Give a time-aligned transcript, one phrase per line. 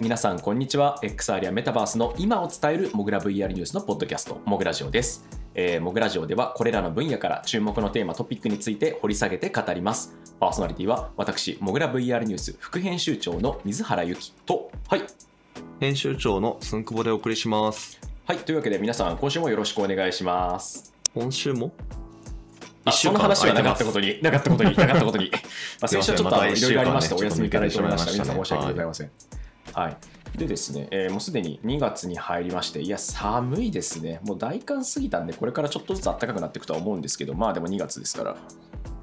[0.00, 0.98] はい、皆さん、こんにちは。
[1.02, 5.28] XR やメタバースの今を伝えるモグラ VR ニュースのポッドキャスト、モグラジオです。
[5.54, 10.16] えー、モグラジオでは、これらの分野から注目のテーマ、トピックについて掘り下げて語ります。
[10.40, 15.02] パーソナリティは、私、モグラ VR ニュース副編集長の水原由紀と、はい、
[15.80, 18.00] 編集長のすんくぼでお送りします。
[18.24, 20.94] はい、というわけで皆さん、今週もよろしくお願いします。
[21.14, 21.72] 今週も？
[22.86, 25.30] あその話はなかったことに、なかったことに、なかったことに。
[25.78, 28.12] まあ、先週はちょっといろいろありまして、お休みいただいておりました。
[28.12, 29.06] 皆さん申し訳ございません。
[29.06, 29.49] はい。
[30.36, 34.20] でですね、えーもうすでに2月に入りまして、いや、寒いですね。
[34.24, 38.36] もう大寒過ぎたんで、これからちょっとずつ暖かくなっていくとは思うんですけど、まあでも2月ですから、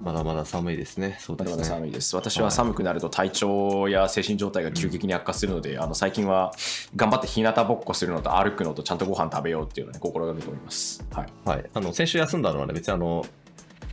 [0.01, 1.17] まだまだ寒いですね。
[1.19, 1.75] そうまだまだですね。
[1.75, 2.15] 寒いです。
[2.15, 6.53] 私は寒くなると体調や精神状態が急激に悪化するので、あの最近は
[6.95, 11.03] 頑張って日向ぼっこするのと歩くのとちゃんとご飯食べようっていうのをね、心がけております。
[11.11, 11.27] はい。
[11.45, 11.69] はい。
[11.73, 13.25] あの、先週休んだのはね、別にあの、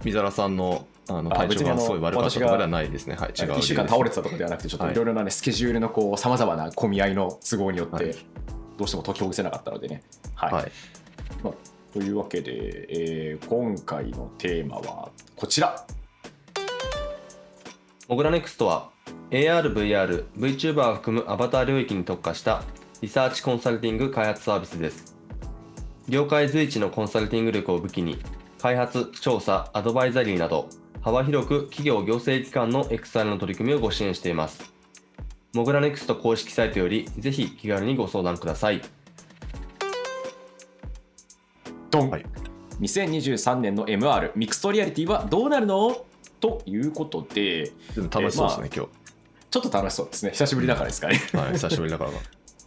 [0.05, 3.14] 水原さんのあの体あ別にすごい悪かったとかではないですね。
[3.14, 3.28] はい。
[3.30, 3.69] 違う理由1です。
[3.69, 8.14] 週間倒れてたとかではなくて、ちょっといろいろな、ねスケジュールのこうさまざまな混み合いの都合によって、はい
[8.77, 10.02] どうしても解きほぐせなかったのでね。
[10.34, 10.72] はいはい。
[11.44, 11.55] まあ、
[11.92, 15.86] というわけで、えー今回のテーマはこちら。
[18.08, 18.91] モグラネクストは
[19.30, 22.62] AR、VR、VTuber を含むアバター領域に特化した
[23.00, 25.16] リサーチコンサルティング開発サービスです。
[26.08, 28.19] 業界随一のコンサルティング力を武器に、
[28.60, 30.69] 開発、調査、アドバイザリーなど、
[31.05, 34.72] 幅広く企業行政機関の XR の取り組みをご支援しています。
[35.52, 38.80] モグラネクスト公式サイトより、ぜひ気軽にご相談ください。
[41.91, 42.25] ドン、はい
[42.80, 46.06] 2023年の MR ミクストリアリティはどうなるの？
[46.41, 47.72] ということで、
[48.10, 48.88] 楽しそうですね、今
[49.50, 50.30] ちょっと楽しそうですね。
[50.32, 51.19] 久しぶりだからですかね。
[51.19, 51.36] 日。
[51.36, 52.16] はい、久しぶりだからな。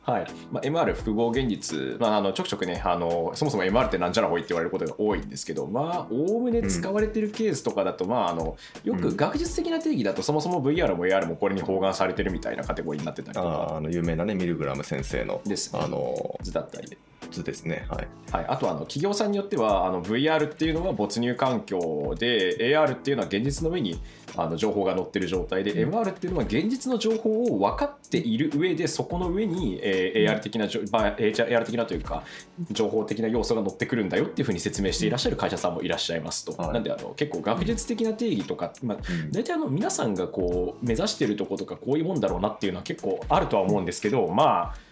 [0.07, 0.27] はい。
[0.53, 8.55] まあ、MR 複合現実、まあ、あのちょくちょくねあの、そもそも MR ってなんじゃらほいって言われることが多いんですけど、まあ、おおむね使われてるケースとかだと、まあ、あの
[8.85, 9.17] よくうん。
[9.17, 13.75] 学術的な定義だと、そもそも VR も AR もこれに包含されてるみたいなカテゴリーになってたりとか。
[13.75, 15.79] あの有名なね、ミルグラム先生のですね。
[15.83, 16.97] あの図だったり、
[17.29, 17.85] 図ですね。
[17.89, 18.07] はい。
[18.31, 23.99] はい、あとはあの企業さんによってはあの VR っていうのは没入環境で AR っていうのは現実の上に
[24.35, 25.93] あの情報が載ってる状態で、うん。
[25.93, 32.23] MR っていうのは現実の情報を分かっている上でそこの上に、えー AR 的なまあ AR 的なというか
[32.71, 36.73] 情報的な要素が載ってくるんだよっていうふうに説明していらっしゃる会社さんもいらっしゃいますと、はい。
[36.73, 38.97] なんであの結構学術的な定義とか、まあ、
[39.31, 44.86] 大体あの皆さんがこう目指しているところとかこういうもんだろうなっていうのは結構あるとは思うんですけどまあ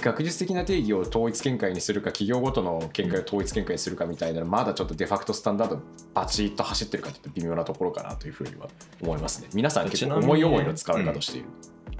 [0.00, 5.80] 学術的な定義を統一見解にするか企業ごとの見解を統一見解にするかみたいなまだちょっとデファクトスタンダード
[6.14, 8.68] バチッと走ってるかというと微妙なところかなというふうには
[9.02, 9.48] 思いますね。
[9.54, 11.48] 皆さん結構思い思いの使われ方をしている、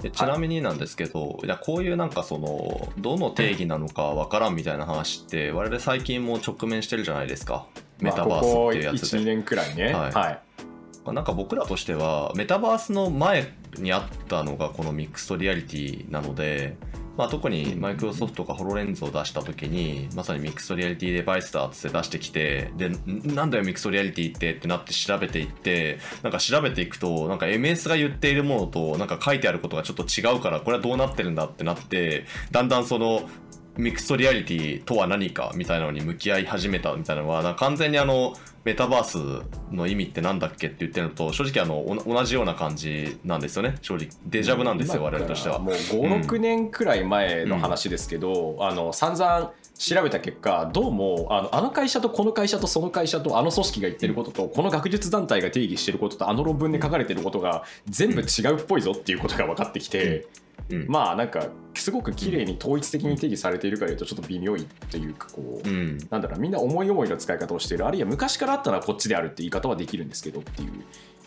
[0.01, 7.67] でちなみになんですけど、いやこういうなんかそのどの定義なのかわからんみたいな話って我々最近も直面してるじゃないですか。
[7.99, 9.93] メまあタバースっていうやつで、12年くらいね。
[9.93, 10.11] はい。
[10.11, 10.41] はい。
[11.05, 16.77] まあなんか僕らとしてはメタバースの前にあったのがこのミックストリアリティなので、
[17.17, 22.89] まあ、特にマイクロソフトがホロレンズを出した時にまさにミックストリアリティデバイスだっつって出してきてで
[23.25, 33.29] なんだよミックストリアリティってってなって調べていってなんか調べていくとなんか MS が言っているものとなんか書いてあることがちょっと違うからこれはどうなってるんだってなってだんだんその
[33.77, 38.33] ミクストリアリティとは何かみたいなのに向き合い始めたみたいなのはなんか完全にあの
[38.63, 43.75] メタバースの意味ってなんだっけって言ってるのと正直あのお同じような感じなんですよね。
[43.81, 44.09] 正直。
[44.27, 45.59] デジャブなんですよ、今我々としては。
[45.59, 60.41] もう56年くらい前の話ですけど、あの散々調べた結果どうもあのあの会社とこの会社とその会社とあの組織が言ってることと、この学術団体が定義してることとあの論文で書かれてることが全部違うっぽいぞっていうことが分かってきて、うん
[60.87, 65.97] まあなんかすごく綺麗に統一的に定義されているかというとちょっと微妙いというかこう、うん。
[66.09, 70.71] なんだろうみんな思い思いの使い方をしているあるいは昔からあったのはこっちであるって言い方はできるんですけどっていう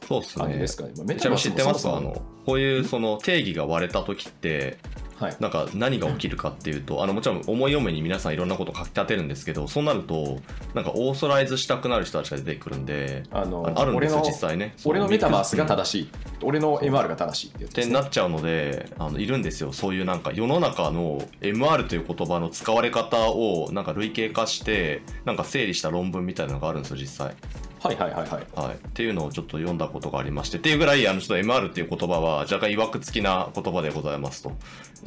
[0.06, 0.44] そうっすね。
[0.44, 0.92] 感じですかね。
[0.96, 4.78] まあメちなみに知ってますあのこういうその定義が割れた時って
[5.18, 5.36] はい。
[5.40, 10.38] なんか何が起きるかっていうとあのもちろん思い思いに皆さんいろんなことを書き立てるんですけどそうなると
[10.74, 14.74] なんかオーソライズしたくなる人たちが出てくるんであのああるんですよ俺の実際ね。
[14.84, 16.10] 俺のメタバースがしい正しい、
[16.42, 19.72] 俺の MR が正しいってやつってなっちゃうのであのいるんですよ。
[19.72, 27.34] そういうなんか世の中の MR という言葉の使われ方をなんか類型化してなんか整理した論文みたいなのがあるんですよ実際、
[27.80, 28.66] はいはいはいはい。
[28.68, 34.52] はい、っていうのをちょっと読んだことがありましてっていうぐらいあのちょっと MR っていう言葉は若干いわくつきな言葉でございますと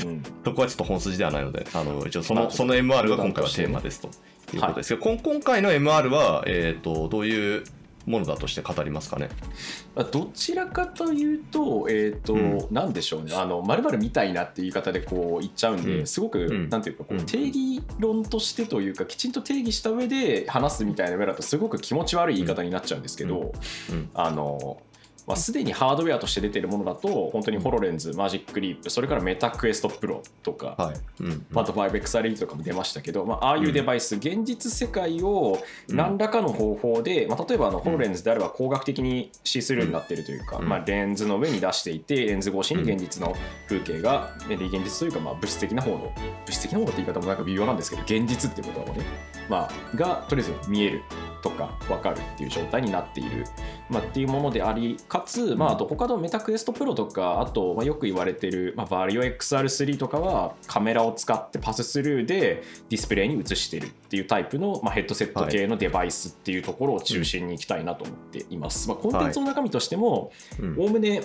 [0.06, 0.24] うん。
[0.44, 4.08] そこはちょっと本筋ではないのであの一応そまあのその MR が今回はテーマですと
[4.56, 7.64] いうことですけど、こん今回の MR は、えー、とどういう
[8.08, 9.30] ものだとして語りますかね？
[9.96, 12.68] まあどちらかというと、えっ、と、うん。
[12.72, 16.08] なんでしょうね、あの、まるみたいなっていう言い方でこう言っちゃうんで、うん。
[16.08, 16.70] すごく、ん。
[16.70, 17.26] なんていうか、こううん。
[17.26, 23.52] 定義論としてというか、きちんと定義した上で話すみたいな上だと、すごく気持ち悪い言い方になっちゃうんですけど、
[23.92, 24.10] うん。
[24.14, 24.82] あの、
[25.28, 30.96] まあ、すでにハードウェアとして出てるものだと本当にホロレンズ、マジックリープそれからメタクエストプロとか、はい。
[31.22, 31.46] うんうん。
[31.60, 35.60] あと 5XRE とかも出ましたけど、まあああいうデバイス、現実世界を
[35.90, 40.70] 何らかの方法で、まあ、例えばあのホロレンズであれば工学的にシースルーになっているというか、うん。
[40.70, 43.36] まあ、レンズの上に出していてレンズ越しに現実の
[43.68, 46.12] 風景が、ね現実というかまあ物質的な方の
[46.46, 49.06] 物質的な方のって言い方もなんか微妙なんですけど現実っていうことはね、
[49.50, 51.04] まあ、がとりあえず見える
[51.42, 53.46] とか分かるっていう状態になっている、
[53.90, 68.88] まあ、っていうものでありかつ、まあ、あと他のメタクエストプロとかあと、まあ、よく言われてる、まあ、バリオ XR3 とかはカメラを使ってパススルーでディスプレイに映してるっていうタイプの、まあ、ヘッドセット系のデバイスっていうところを中心に行きたいなと思っています。
[68.90, 70.76] まあ、コンテンツの中身としてもうん。
[70.78, 71.22] おおむね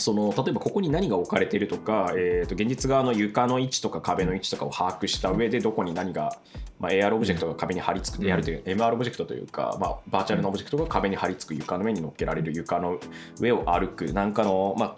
[0.00, 6.38] その例えばここに何が置かれているとか、えー、と現実側の床の位置とか壁の位置とかを把握した上でどこに何が、
[6.78, 8.30] まあ、AR オブジェクトが壁に貼り付く、うん。
[8.30, 12.98] AR という MR オブジェクトというか、まあ、バーチャルのオブジェクトが壁に貼り付く床の上に乗っけられる床の
[13.38, 14.96] 上を歩くなんかの、まあ、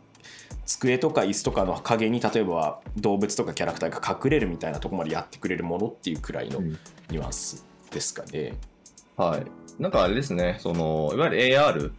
[0.65, 6.79] 机とか椅子とかの影に例えば動物とかキャラクターが隠れるみたいなところまでやってくれるものっていうくらいのうん。
[7.11, 8.55] ニュアンスですかね。
[9.17, 9.83] はい。
[9.83, 11.93] なんかあれですね、その、いわゆる AR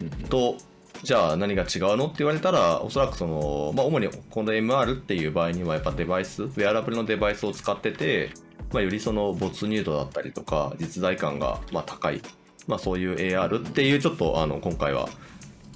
[0.00, 0.10] うん。
[0.28, 0.56] と、
[1.02, 2.06] じゃあ何が違うの？
[2.06, 8.30] って言われたら、おそらくその、まあ主にこの MR っていう場合にはやっぱデバイス、ウェアラブルのデバイスを使ってて、
[8.72, 12.20] まあよりその没入度だったりとか、実在感がまあ高い、
[12.66, 15.08] まあそういう AR っていうちょっとあの今回は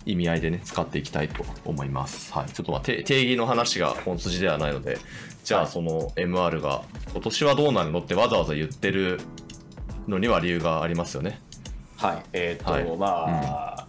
[0.07, 2.33] 意味合いでね、使っていきたいと思います。
[2.33, 2.51] はい。
[2.51, 4.99] ちょっとまあ定定義の話が本筋ではないので、
[5.43, 6.83] じゃあその MR が
[7.13, 9.21] 今年はどうなるのってわざわざ言ってる
[10.07, 11.41] のには理由がありますよね。
[11.97, 13.07] はい、えっ、と、はいま
[13.79, 13.87] あ、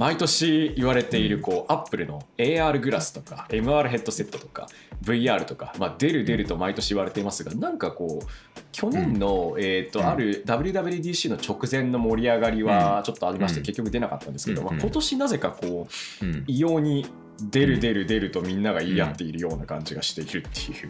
[0.00, 4.66] 毎年言われているこう、アップルの AR グラスとか MR ヘッドセットとか
[5.02, 10.06] VR とか、まあ、出る出ると毎年言われていますがなんかこう去年の、えーとうん。
[10.06, 13.66] ある WWDC の直前の盛り上がりはちょっとありまして、うん。
[13.66, 14.66] 結局出なかったんですけど、うん。
[14.68, 15.86] まあ、今年なぜかこ
[16.22, 16.44] ううん。
[16.46, 17.04] 異様に
[17.50, 20.86] 出る出る出るとみんなが言い合っているような感じがしているってい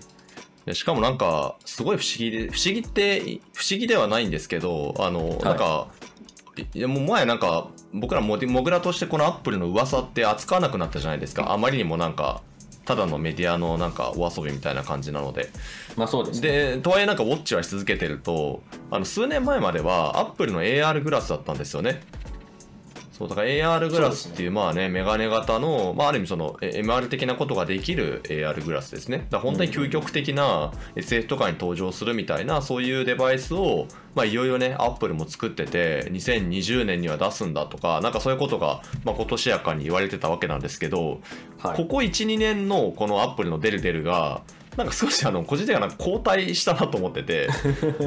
[0.69, 0.75] う。
[0.75, 5.89] しかもなんかすごい不思議で不思議って不思議ではないんですけどあの、なんか
[6.75, 11.53] いやもう前なんか僕らモデモグラとしてこのアップルの噂って扱わなくなったじゃないですか。
[11.53, 12.43] あまりにもなんか
[12.85, 15.51] ただのメディアのなんかお遊びみたいな感じなので。
[15.97, 16.49] まあそうですね。
[16.75, 22.03] でとはいえなんかウォッチはし続けてるとあの数年前まではアップルの AR グラスだったんですよね
[23.21, 29.27] そうだから AR グラスっていうまあねメガネ型の、まあ、ある意味そのえ MR 的なことができる AR グラスですね。
[29.29, 41.21] だ本当に究極的な SF とかに登場するみたいなそういうデバイスを、まあ、いよいよねアップルも作ってて2020年には出すんだとかなんかそういうことが、まあ、今年やかに言われてたわけなんですけど、
[41.59, 41.77] はい。
[41.77, 44.41] ここ12年のこのアップルのデルデルが
[44.77, 47.49] なんか少しあの個人的にはなんか後退したなと思ってて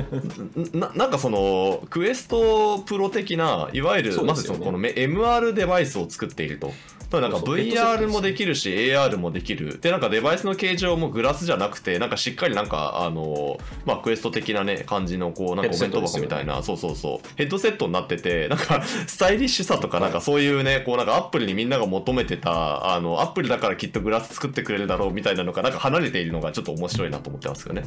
[0.73, 6.71] ななんかそのクエストプロ的ないわゆる、まずそのこのめ MR デバイスを作っていると。
[7.21, 9.79] なんか VR もできるし AR もできる。
[9.79, 17.27] でなんかデバイスの形状もグラスじゃなくてなんかしっかりなんかあのまあクエスト的なね感じのこうなんかお弁当箱みたいな、そうそうそう。
[17.35, 27.83] ヘッドセットになっててなんかスタイリッシュさとかなんかそういうねこうなんかアップルにみんなが求めてたあのアップルだからきっとグラス作ってくれるだろうみたいなのがなんか離れているのがちょっと面白いなと思ってますよね。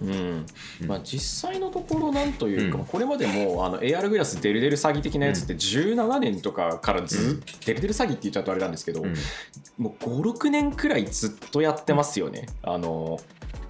[0.00, 0.10] うん。
[0.10, 2.84] うんまあ、実際のところなんというか、うん。
[2.84, 7.40] これまでもあの AR グラスデルデル詐欺的なやつって17年とかからずっ、うん。
[7.66, 9.14] デルデル詐欺って言っちゃうとあれなんですけど、うん。
[9.78, 12.46] もう56年くらいずっとやってますよね。
[12.62, 13.61] あのや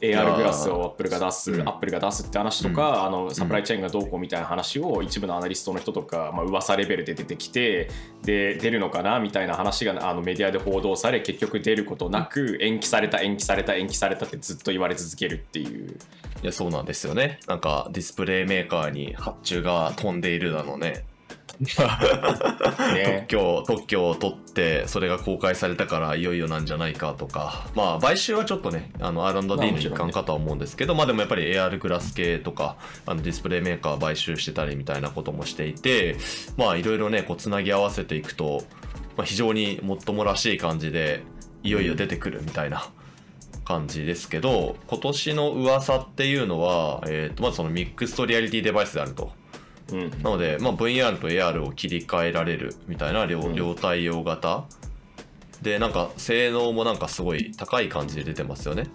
[0.00, 0.36] AR ー。
[0.36, 1.68] グラスをアップルが出す、うん。
[1.68, 7.88] アップルが出すって話とか、あのサプライチェーンがどうこうみたいな話を一部のアナリストの人とか、まあ噂レベルで出てきて
[8.22, 15.98] で出るのかなみたいな話があのメディアで報道され結局出ることなく延期された延期された延期されたってずっと言われ続けるっていう。
[16.42, 17.38] いやそうなんですよね。
[17.46, 21.04] なんかディスプレイメーカーに発注が飛んでいるだのね
[22.94, 32.76] ね特許特許を取ってそれが公開されたからいよいよなんじゃないかとかまあ買収はちょっとねあの R&D の一環かとは思うんですけど、まあでもやっぱり AR グラス系とか
[33.06, 36.16] あのディスプレイメーカー買収してたりみたいなこともしていて
[36.56, 38.64] まあいろいろねこうつなぎ合わせていくと、
[39.16, 41.22] まあ、非常にもっともらしい感じで
[41.62, 42.90] いよいよ出てくるみたいな。
[43.70, 49.30] 感じですけど今年の噂っていうのは、えー、とまずそのミックストリアリティデバイスであると
[49.92, 50.10] うん。
[50.22, 53.54] なので、まあ、VR と AR を切り替えられるみたいな両,、うん。
[53.54, 54.64] 両対応型。
[55.62, 58.86] でなんか性能もなんかすごい高い感じで出てますよね。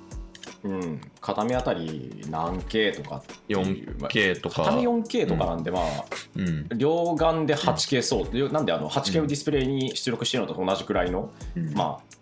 [0.64, 3.96] うん、片目あたり何 K とかっていう。
[4.00, 4.64] まあ 4K とか。
[4.64, 6.68] 片目 4K とかなんで、まあうん。
[6.76, 11.32] 両眼で 8K そう、でなんであの 8K をディスプレイに出力してるのと同じくらいの、
[11.76, 12.16] まあ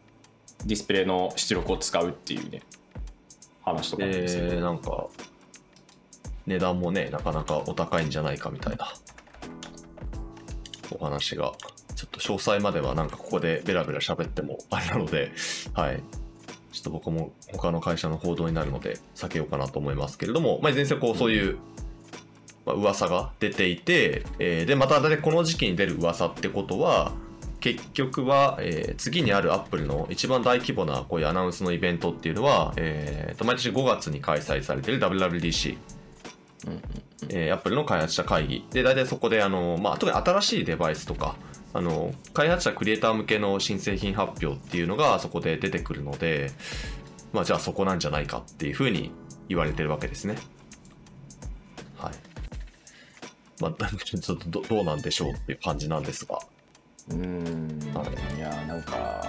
[0.66, 2.62] ディスプレイの出力を使うっていうね
[3.62, 5.08] 話とかなんですけど、でなんか
[6.46, 8.94] 値段もねなかなかお高いんじゃないかみたいな
[10.92, 11.54] お話が。
[11.96, 15.32] ちょっと詳細まではなんかここでベラベラ喋ってもあれなので、
[15.74, 16.04] はい。
[16.74, 21.58] ちょっと僕も他の会社の報道になるので避けようかなと思いますけれども、まあ、全然こうそういう、
[22.66, 27.14] まあ、噂が出ていて、えーで、またこの時期に出る噂ってことは、
[27.60, 35.78] 結局は、えー次にあるアップルの一番大規模なこういうアナウンスのイベントっていうのは、えーと毎年5月に開催されている WWDC、
[37.30, 41.36] えー、アップルの開発者会議で大体そこであの、まあ、特に新しいデバイスとか
[41.74, 46.52] あの開発者クリエイター向けの新製品発表っていうのがそこで出てくるので、
[47.34, 49.12] まあ、じゃあそこなんじゃないかっていうふうに
[49.50, 50.36] 言われてるわけですね。
[51.98, 52.14] はい。
[53.60, 56.40] まあ、 ちょっとどどうなんでしょうっていう感じなんですが。
[57.10, 59.24] うーんはいいやなんか、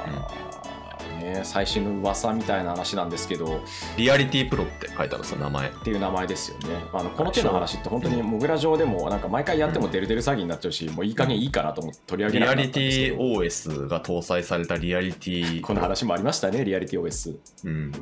[1.25, 3.63] ね最新の噂みたいな話なんですけど。
[3.97, 5.69] リアリティプロって書いてあるんですよ、名前。
[5.69, 6.85] っていう名前ですよね。
[6.93, 17.93] あのこの手の話って本当にモグラ上でもなんか毎回やってもデルデル詐欺になっちゃうし、もういい加減いいかなと思って取り上げなくなリアリテったんですけどィ OS が搭載されたリアリティ、この話もありましたねリアリティ OS うん。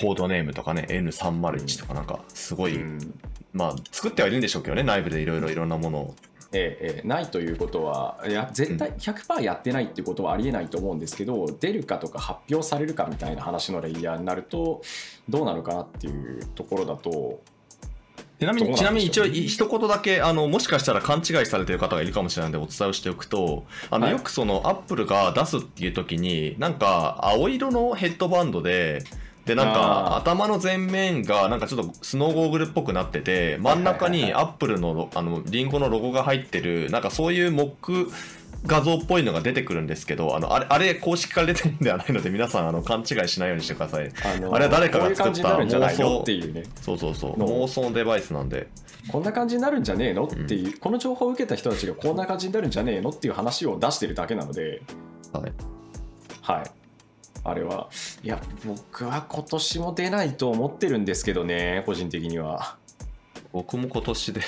[0.00, 2.98] コードネームとかね、N301 とかなんか、すごい、うん。
[3.52, 6.14] まあ、作ってはいるんでしょうけどね、内部でいろいろいろんなものを。
[6.52, 14.82] ええええないということはいや絶対100%やってないってことはありえないと思うんですけど出るかとか発表されるかみたいな話のレイヤーになると
[15.28, 17.40] どうなのかなっていうところだと
[18.42, 24.12] ちなみに、ちなみに一応、い一言だけ、あの、もしかしたら勘違いされてる方がいるかもしれないのでお伝えをしておくと、あの、はい。
[24.14, 29.04] よくその、アップルが出すっていう時に、なんか、青色のヘッドバンドで、
[29.44, 38.12] で、なんか、頭の前面が、なんかちょっとスノーゴーグルっぽくなってて、真ん中にアップルのロ、あの、リンゴのロゴが入ってる、なんかそういうモック
[38.64, 44.12] 画像っぽいのが出てくるんですけど、あの、あれ、あれ公式から出てるんではないので、皆さん、あの、勘違いしないようにしてください。
[44.24, 46.20] あのあれは誰かが作った妄想の？
[46.20, 47.36] っていうねそうそうそう。
[47.36, 48.68] の妄想のデバイスなんで。
[49.08, 50.26] こんな感じになるんじゃねえの？
[50.26, 53.10] っていう、この情報を受けた人たちがこんな感じになるんじゃねえの？
[53.10, 54.82] っていう話を出してるだけなので。
[55.32, 55.52] はい。
[56.42, 56.81] はい
[57.44, 57.88] あれは。
[58.22, 62.76] いや僕は今年も出ないと思ってるんですけどね個人的には。
[63.52, 64.46] 僕も今年出な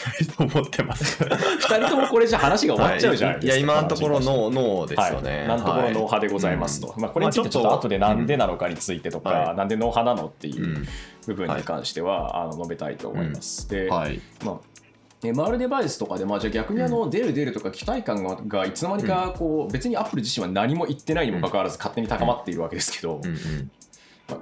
[0.48, 1.22] いと思ってます。
[1.22, 3.64] 2人ともこれじゃ話が終わっちゃうじゃないですか、はい。
[3.64, 5.38] いや、今のところ話ノー、ノーですよね。
[5.40, 7.02] はい、今んところノー派でございますと、うん。
[7.02, 9.56] まあ、これについてちょっと後でなんでなのかについてとか、はい。
[9.56, 10.52] なんでノー派なのってい。
[10.52, 10.88] いううん。
[11.26, 13.68] 部分に関しては、あの述べたいと思います。
[13.68, 14.22] で、はい。
[14.42, 14.73] まあ
[15.32, 23.20] MR デバイスとかで、まあ、じゃあ逆にあの、出る出るとか期待感ががいつの間にかこう、別にアップル自身は何も言ってないにもかかわらず勝手に高まっているわけですけど、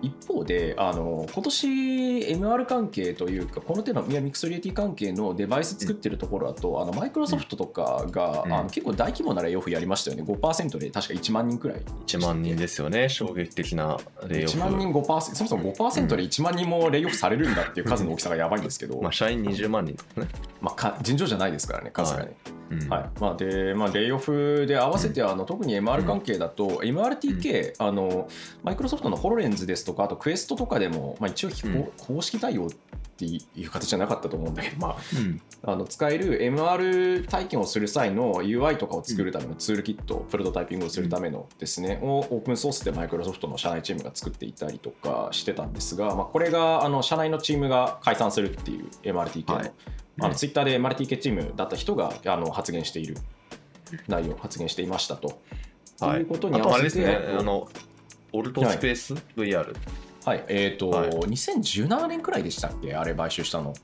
[0.01, 8.53] 一方であの今年 MR 関係というかこの手のミクストリアリティ関係のデバイス作ってるところだと、あのマイクロソフトとかが、うん。
[8.53, 10.23] あの結構大規模なレイオフやりましたよね。
[10.23, 11.81] 5%で確か1万人くらい。
[12.07, 13.09] 1万人ですよね。
[13.09, 13.99] 衝撃的な
[14.29, 14.59] レイオフ。
[14.59, 20.29] 1万人5%そもそも5%で1万人もレイオフされるんだっていう数の大きさがやばいんですけど、まあ、社員20万人とかね。
[20.61, 22.37] まあ、か尋常じゃないですからね数がね、
[22.73, 22.89] うん。
[22.89, 23.21] はい。
[23.21, 28.29] まあでまあ、レイオフで合わせてあの特に MR 関係だと、MRTK、あの
[28.63, 32.71] マイクロソフトのホロレンズですとかあとクエストとかでも、まあ、一応非公公式対応っ
[33.17, 35.41] ていう形じゃなかったと思うんだけど、まうん。
[35.65, 49.73] あ、あの使える MR 体験をする際の UI とかを作るためのツールキット、プロトタイピングをするためのですね、をオープンソースでマイクロソフトの社内チームが作っていたりとかしてたんですが、まあ、これがあの社内のチームが解散するっていう MRTK の,、はい
[50.21, 53.17] あのツイッターで MRTK チームだった人があの発言している
[54.09, 55.41] 内容発言していましたと。
[56.01, 56.13] はい。
[56.13, 57.37] ということに合わせて、れですね。
[57.39, 57.69] あの、
[58.33, 59.75] オルトスペース？VR。
[60.25, 63.75] はいえーとはい2017年くらいでしたっけ、あれ買収したの。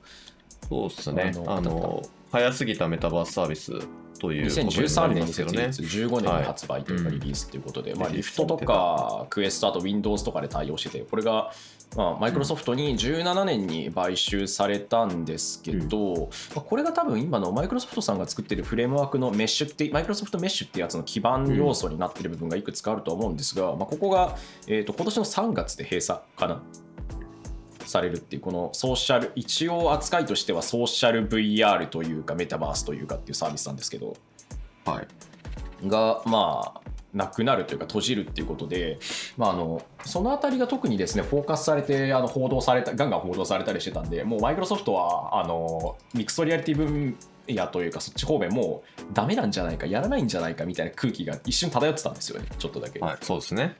[0.69, 1.33] そうっすね。
[1.47, 3.73] あの、早すぎたメタバースサービス
[4.19, 5.33] ということにな2013り年に。
[5.33, 11.51] 設立、15年に発売というかはいリリースということで、まあ、リフトとかクエスト、あと Windows とかで対応してて、これが、
[11.95, 26.61] まあ、マイクロソフトに17年に買収されたんですけど、まあこれが多分今のマイクロソフトさんが作ってるフレームワークのメッシュって、マイクロソフトメッシュってやつの基盤要素になってる部分がいくつかあると思うんですが、まあ、ここが、えー、と今年の3月で閉鎖かな。
[27.89, 34.15] されるっていうこのソーシャル一応扱いとしてはソーシャル VR というかメタバースというかっていうサービスなんですけど、
[34.85, 35.87] はい。
[35.87, 38.99] がまあなくなるというか閉じるっていうことで、
[39.37, 47.17] まあ、あのそのあたりが特にですねフォーカスされてあの報道されたガンガン報道されたりしてたんでもうマイクロソフトはあのミクストリアリティ分
[47.47, 52.99] 野というかそっち方面もうダメなんじゃないかやらないんじゃないかみたいな空気が一瞬漂ってたんですよねちょっとだけ。
[52.99, 53.75] はい、そうですね。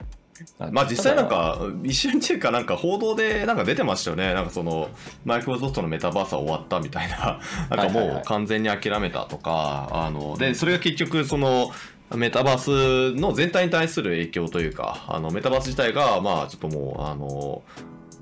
[0.57, 0.71] はい。
[0.71, 4.33] まあ実際なんか、一瞬っていうかなんか報道でなんか出てましたよね。
[4.33, 4.89] なんかその、
[5.25, 7.39] マイクロソフトのメタバースは終わったみたいな、
[7.75, 11.71] なんかもう完全に諦めたとか、あの、で、それが結局その、
[12.15, 17.61] メタバースの全体に対する影響というか、あの、メタバース自体が、まあちょっともう、あの、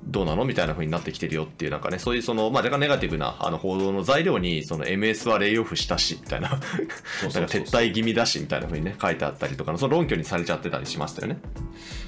[0.04, 6.48] どうなのみたいな風になってきてるよっていうなんかねそういうそのまあ若干ネガティブなあの報道の材料にその MS はレイオフしたしみたいな。
[6.48, 6.60] なんか
[7.40, 11.38] 撤退気味だしみたいな風にね書いてあったりとかのその論拠にされちゃってたりしましたよね。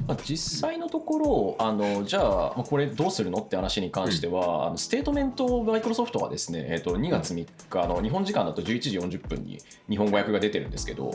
[0.06, 11.12] まあ、実際のところあのじゃあこれどうするのって話に関しては、うん、あのステートメントマイクロソフトはですね、えー、と2月3日の日本時間だと11時40分に日本語訳が出てるんですけど、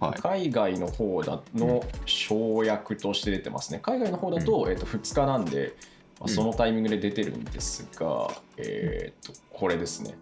[0.00, 3.80] はい、海外の方だの省略として出てますね。
[3.82, 5.74] 海外の方だと,、えー、と2日なんで、
[6.24, 10.14] まあ、そのタイミングで出てるんですが、えっ、とこれですね。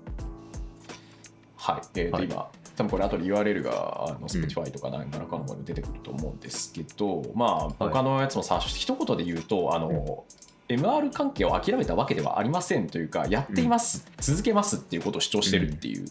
[1.56, 10.24] はい、えー、と今、多分これ後で URL があの Spotify とか何らかの方に出てくると思うんですけど、まあ他のやつもさ、一言で言うとあの、
[10.68, 16.06] MR 関係を諦めたわけではありませんというかやっています、続けますっていうことを主張してるっていう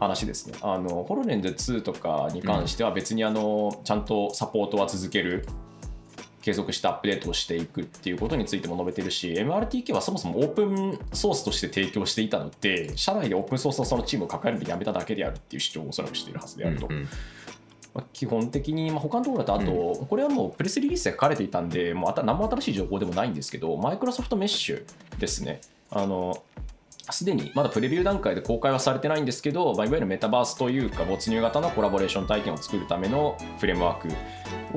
[0.00, 0.54] 話ですね。
[0.62, 5.46] あのホロレンズ2とかに関しては別にあのちゃんとサポートは続ける
[6.42, 16.86] 継続してアップデートをしていくっていうことについても述べてるし MRTK はそもそもオープンソースとして提供していたので社内でオープンソースのそのチームを抱えるのでやめただけであるっていう主張をおそらくしているはずであると。
[16.86, 17.08] うんうん
[17.94, 24.84] まあ、基本的に、まあ、他のところだと、あと、うん、これはもうプレスリリースで書かれていたんで、もうあた何も新しい情報でもないんですけど、マイクロソフトメッシュ
[25.18, 25.60] ですね。
[25.90, 26.42] あの
[27.10, 34.08] すでにまだプレビュー段階で公開はされてないんですけど、まあ、いわゆるメタバースというか没入型のコラボレーション体験を作るためのフレームワーク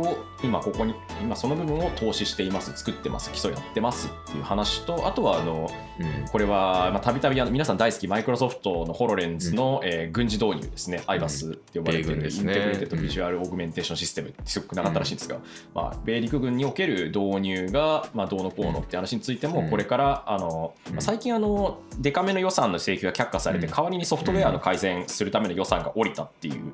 [0.02, 2.76] を今ここに今その部分を投資しています。
[2.76, 3.32] 作ってます。
[3.32, 15.40] 基礎やってますっていう話とあとはあの、うん、これはたびたび皆さん大好きマイクロソフトのホロレンズの、うん、えー、軍事導入ですね、うん、IBAS って呼ばれている、インテグレーテッドビジュアルオグメンテーションシステムってすごく長ったらしいんですが、
[15.74, 26.72] まあ、米陸軍における導入が、まあ、どうのこうのって話についてもこれからあの、まあ、最近あのデカめの予算の請求が却下されて代わりにソフトウェアの改善するための予算が下りたっていう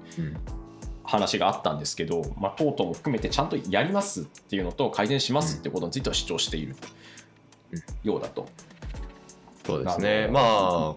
[1.04, 6.76] 話があったんですけど、まあ、等々も含めてちゃんとやりますっていうのと改善しますっていうことについては主張している
[8.04, 8.48] ようだと。
[9.66, 10.28] そうですね。
[10.32, 10.96] まあ、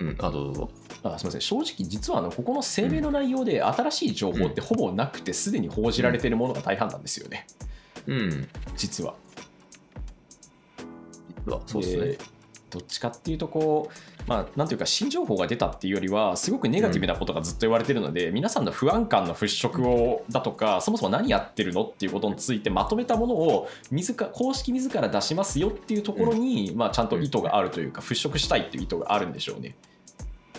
[0.00, 0.70] うん、あどうぞ。
[1.02, 7.46] あすみません正直実はあのここの声明の内容で新しい情報ってほぼなくてすでに報じられているものが大半なんですよね。
[8.06, 9.14] うん、実は。
[11.44, 12.33] 実はそうですね。
[12.74, 29.76] どっちかっていうとこう、まあ、なんていうか新情報が出たっていうよりはすごくネガティブなことがずっと言われてるので、うん、皆さんの不安感の払拭をだとかそもそも何やってるのっていうことについてまとめたものを自ら公式自ら出しますよっていうところに、うん、まあ、ちゃんと意図があるというか払拭したいっていう意図があるんでしょうね。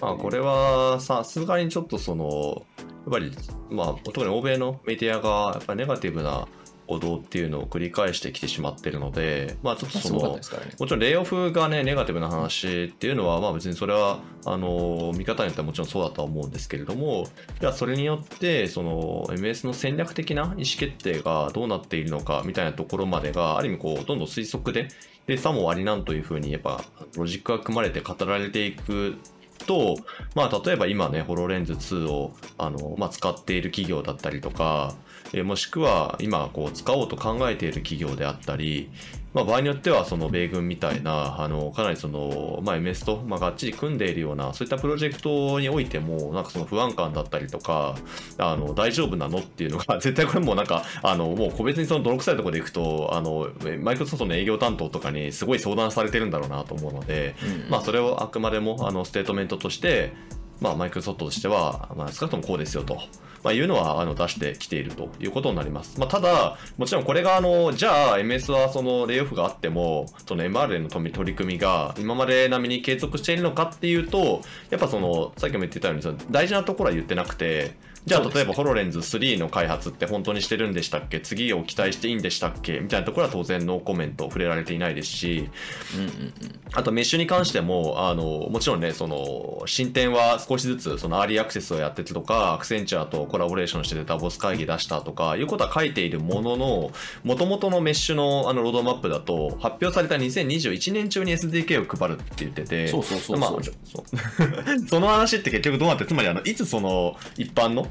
[0.01, 3.31] まあ、これはさすがにちょっとそのやっぱり、
[3.69, 6.47] まあ、特に欧米のメディアがやっぱネガティブな
[6.87, 10.41] 行動っていうのを繰り返してきてしまってるので、まあ、ちょっとその、ね、
[10.79, 17.27] もちろんレイオフがねネガティブな話っていうのは、まあ、別にそれはあの見方によってはもちろんそうだとは思うんですけれども
[17.59, 24.89] じゃあそれによってその MS の戦略的な意思決定がどうなっているのかみたいなところまでがある意味こうどんどん推測で
[25.27, 26.83] でさもありなんというふうにやっぱ
[27.15, 29.17] ロジックが組まれて語られていく
[29.65, 29.97] と、
[30.35, 34.95] まあ、例えば今ね、ホロレンズ2をあの、まあ、使っている企業だったりとか、
[35.35, 38.89] えもしくは今こう使おうと考えている企業であったり、
[39.33, 47.95] まあ、場合によってはその米軍みたいなあのかなりその、まあ、MS と、まあ、がっちり組んでいるようなそういったプロジェクトにおいてもなんかその不安感だったりとか
[48.37, 53.49] あの大丈夫なのっていうのが 絶対これもうなんかあのもう個別にその泥臭いところでいくとあの
[53.81, 60.13] マイクロソフトの営業担当とかにすごい相談されてるんだろうなと思うので、うん、まあ、それをあくまでもあのステートメントとして
[60.59, 62.99] まあ、マイクロソフトとしては、まあ、少なくともこうですよと。
[63.43, 65.99] まあ、いうのはあの出してきているということになります。
[65.99, 74.41] まあ、ただ、もちろんこれがあの、じゃあ MS はそのレイオフがあっても、その MR の取り組みが今まで並みに継続しているのかっていうと、
[74.71, 81.19] やっぱその、さっきも言ってたように、大事なところは言ってなくて、じゃあ例えばホロレンズ3の開発って本当にしてるんでしたっけ？
[81.19, 82.79] 次を期待していいんでしたっけ？
[82.79, 85.49] みたいなところは当然ノーコメント触れられていないですし、
[85.95, 86.33] うんうんうん、
[86.73, 96.91] あとメッシュに関してもあのもちろんねその進展は少しずつそのアーリーアクセスをやっててとかアクセンチャーとコラボレーションしてダボス会議出したとかいうことは書いているものの
[97.23, 103.51] もともとのメッシュのあのロードマップだと発表された2021年中に SDK を配るって言っててそうそうそうまあ、
[104.87, 107.87] その話って結局どうなってつまりあのいつその一般の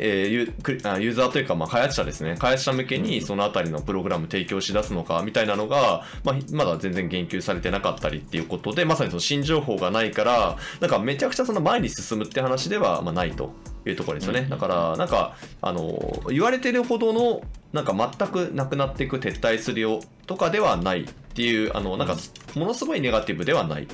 [0.00, 2.36] えー、ユユーザーというか、まあ、開発者ですね。
[2.38, 13.52] 開発者向けにそのあたりのプログラム提供し出すのかみたいなのが、まあ、まだ全然言及されてなかったりっていうことでまさにその新情報がないからなんかめちゃくちゃその前に進むって話では、まあ、ないと
[13.86, 17.40] いうところですよね、だからなんかあの言われてるほどの
[17.72, 22.16] なんか全くなくなっていく撤退するよとかではないっていうあのなんか
[22.54, 23.88] ものすごいネガティブではない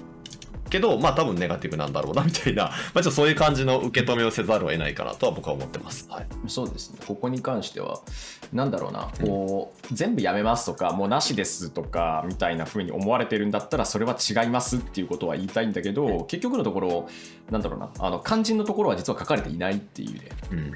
[0.74, 6.08] けど、まあ多分ネガティブなんだろうなみたいな、 まあちょっとそういう感じの受け止めをせざるを得ないかなとは僕は思ってます。
[6.10, 6.26] はい。
[6.48, 6.98] そうですね。
[7.06, 8.00] ここに関しては
[8.52, 9.08] なんだろうな。
[9.24, 17.08] こう、全部やめますとかもうなしですとかみたいな風に思われてるんだったらそれは違いますっていうことは言いたいんだけど、結局のところ
[17.50, 17.90] なんだろうな。
[18.00, 20.20] あの肝心のところは実は書かれていないっていうね。
[20.50, 20.72] うん。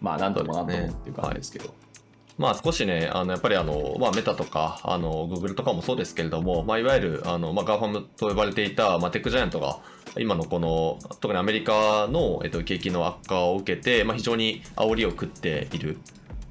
[0.00, 1.74] まあなんともなんともっていう感じですけど、
[2.38, 9.80] まあ少しね、あのやっぱりあの、まあ、メタとかあの Google とかもそうですけれども、まあ、いわゆるあの、まあ、ガーファムと呼ばれていた、まあ、テックジャイアントが
[10.16, 15.98] 今のこの特にアメリカの、えっと、景気の悪化を受けて、まあ、非常に煽りを食っている。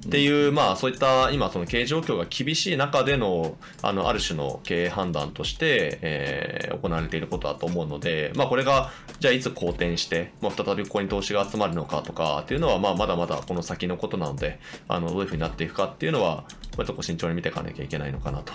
[0.08, 16.46] っていう、まあ、そういった今、その経営状況が厳しい中での、あの、ある種の経営判断として、えー行われていることだと思うので、まあ、これが、じゃあ、いつ好転して、まあ、再びここに投資が集まるのかとかっていうのは、まあ、まだまだこの先のことなので、あの、どういうふうになっていくかっていうのは、
[16.78, 18.54] まあ、ちょっと慎重に見ていかなきゃいけないのかなと。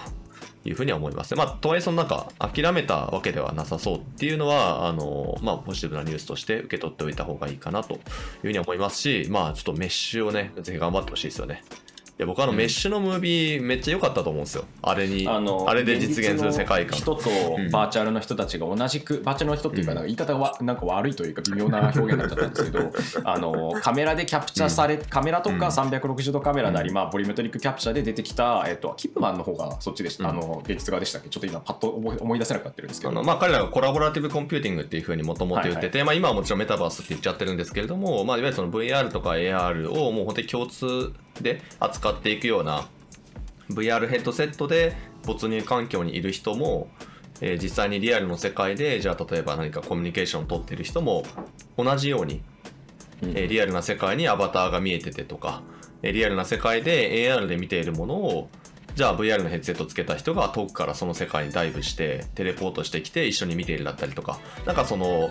[0.65, 1.35] いうふうには思います。
[1.35, 8.01] まあ、とはいえ、そのなんか、諦めたわけではなさそうっていうのは、あの、まあ、ポジティブなニュースとして受け取っておいた方がいいかなという
[8.43, 11.63] ふうに思いますし、まあ、ちょっとメッシュをね、ぜひ頑張ってほしいですよね。
[12.23, 12.59] いや、僕あの、うん。
[12.59, 14.65] メッシュのムービーめっちゃ良かったと思うんですよ。
[14.83, 16.99] あれに、あのあれで実現する世界観。
[16.99, 17.71] 人とうん。
[17.71, 19.97] バーチャルの人たちが同じく、バーチャルの人っていうかうん。
[19.97, 22.93] なんか言い方がわなんか悪いというか微妙な表現になっちゃったんですけど
[23.25, 30.31] あのカメラでキャプチャーされ、カメラとか360度カメラなり、うんまあ、ボリュメトリックキャプチャーで出てきた、えっと、キップマンの方がそっちでした、うん。
[30.31, 31.29] あの現実側でしたっけ？
[31.29, 33.11] ちょっと今パッと思い出せなくなってるんですけど。
[33.11, 42.89] あのまあ、彼らがコラボラティブコンピューティングっていうふうにもともと言ってて、まあ、今はもちろんメタバースって言っちゃってるんですけれども、まあ、いわゆるその VR とか AR をもう本当に共通で扱っていくような
[43.71, 46.89] VR ヘッドセットで没入環境にいる人も、
[47.41, 51.25] えー実際にリアルの世界でじゃあ例えば何かコミュニケーションを取っている人も
[51.77, 52.43] 同じように
[53.23, 53.31] うん。
[53.31, 55.63] えーリアルな世界にアバターが見えててとか、
[56.03, 58.49] えーリアルな世界で AR で見ているものを、
[58.95, 65.31] じゃあ VR のヘッドセットつけた人が遠くからその世界にダイブして、テレポートしてきて一緒に見ているだったりとか、なんかその、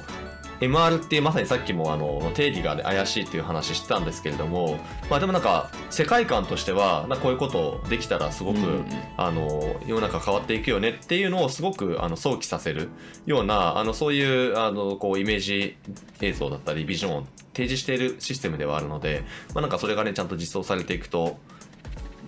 [0.61, 4.77] MR っていうまさにさっきもあの定義が怪しいっていう話してたんですけれども、
[5.09, 8.85] まあでもなんか世界観としては、なこういうことできたらすごく、うんうん。
[9.17, 12.89] あの世の中変わっていくよねっていうのをすごくあの想起させる
[13.25, 15.77] ようなあのそういうあのこうイメージ
[16.21, 21.37] 映像だったりビジョンを提示しているシステムではあるので、まあ、なんかそれがねちゃんと実装されていくと、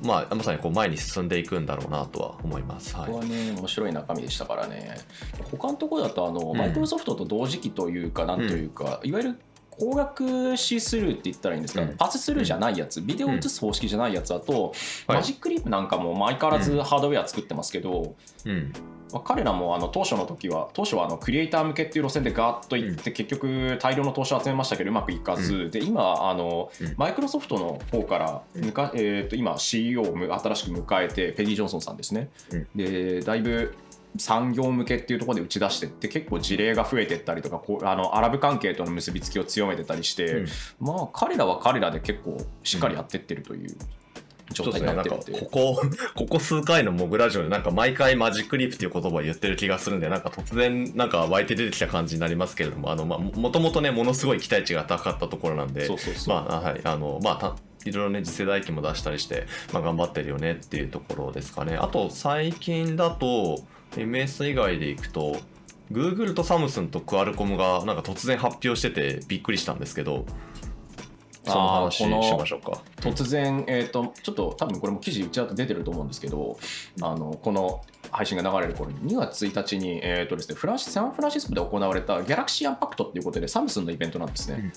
[0.04, 2.96] まあ、まさにこう前に進んでいくんだろうなとは思います。
[2.96, 3.06] はい。
[3.08, 4.98] ここはね面白い中身でしたからね。
[5.52, 6.58] 他のところだとあの、ん。
[6.58, 9.39] マイクロソフトと同時期というかなんというか、いわゆる
[9.72, 11.98] 光学視スルーって言ったらいいんですか、うん。
[11.98, 14.74] パススルーじゃないやつビデオを映す方式じゃないやつだと、
[15.08, 15.18] はい。
[15.18, 18.74] マジックリープなんかもまあ相変わらずハードウェア作ってますけど、うん
[19.13, 26.93] まあ彼らもあの当初の時は当初はあのクリエイター向けっていう路線でガーッといって、結局大量の投資を集めましたけどうまくいかず、で今あの、うん。
[26.97, 32.67] マイクロソフトの方からむか、えー、と今 CEO をむ新しく迎えてペギー・ジョンソンさんですね、うん。
[32.76, 33.76] でだいぶ
[34.17, 40.47] 産業向けっていうところで打ち出してって結構事例が増えてったりとかこうあのアラブ関係との結びつきを強めてたりして、うん。
[40.80, 43.76] まあ彼らは彼らで結構しっかりやってってるという
[44.54, 45.82] 状態にななんってるんで、かここ、
[46.16, 61.76] ここ数回のモグラジオでなんか毎回マジックリープっていう言葉を言ってる気がするんで、なんか突然なんか湧いて出てきた感じになりますけれども、あの、まあ、もともとね、ものすごい期待値が高かったところなんで、そうそうそう、まあ、はい、あの、まあ、たいろいろね、次世代機も出したりして、まあ、頑張ってるよねっていうところですかね。
[61.76, 63.60] あと、最近だと、
[63.96, 65.38] MS 以外でいくと、
[65.92, 70.26] Google とサムスンとクアルコムがなんか突然発表しててびっくりしたんですけど、
[71.43, 72.82] その話しましょうか。
[72.97, 76.58] 突然、えー、とちょっと多分これも記事打ち合って出てると思うんですけど
[77.01, 84.71] あのこの配信が流れる頃に2月1日に、えーとですね、フランシサンフランシスコで行われたギャラクシーアンパクトっていうことでサムスンのイベントなんですね。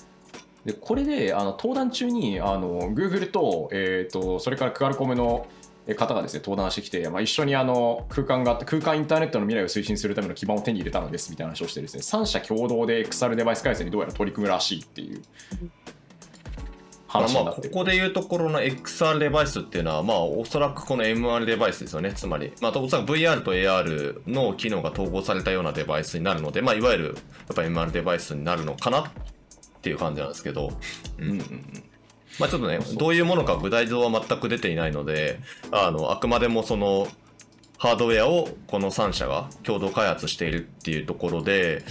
[0.65, 5.47] でこれであの登壇中にあの Google と,、えー、とそれからクアルコムの
[5.95, 15.21] 方がですね登壇してきて、まあ、一緒にあの空間があって空間インターネットの未来を推進するための基盤を手に入れたのですみたいな話をしてですね3社共同で XR デバイス開発にどうやら取り組むらしいっていう
[17.07, 17.53] 話にまあ。
[17.53, 22.13] ここでいうところの XR デバイスっていうのは、まあ、おそらくこの MR デバイスですよね。
[22.13, 27.15] つまり、まあ、おそらく VR と AR の機能が統合されたようなデバイスになるので、まあ、いわゆる、やっ
[27.55, 29.05] ぱ MR デバイスになるのかなっ
[29.81, 30.71] ていう感じなんですけど、
[31.17, 31.83] うんうんうん
[32.39, 35.39] まあ、ちょっとねどういうものか具体像は全く出ていないので、
[35.71, 37.07] あの、あくまでもその、
[37.77, 41.83] ハードウェアをこの3社が共同開発しているっていうところで、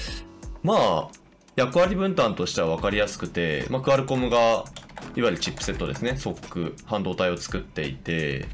[0.62, 1.08] まあ、
[1.56, 8.46] 役割分担としては分かりやすくて、まあ、クアルコムが、いわゆるチップセットですね、SOC、半導体を作っていて、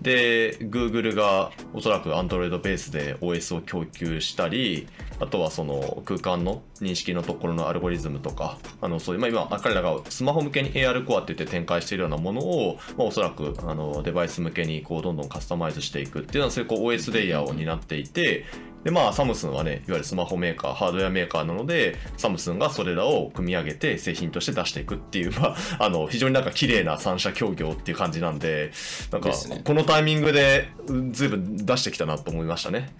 [0.00, 4.88] で、Google がおそらく Android ベースで OS を供給したり、
[5.20, 18.44] あとはその空間の認識のところのアルゴリズムとかあのそういう、まあ、今彼らがスマホ向けに AR コアって言って展開しているようなものを、まあ、おそらくあのデバイス向けにこうどんどんカスタマイズしていくっていうのはそういうこう OS レイヤーを担っていて
[18.84, 28.70] でまあサムスンはねいわゆるスマホメーカーハードウェアメーカーなのでサムスンがそれらを組み上げて製品として出していくっていう、まあ、あの非常になんか綺麗な三者協業っていう感じなんで
[29.10, 29.30] なんか
[29.64, 30.68] このタイミングで
[31.10, 32.92] 随分出してきたなと思いましたね。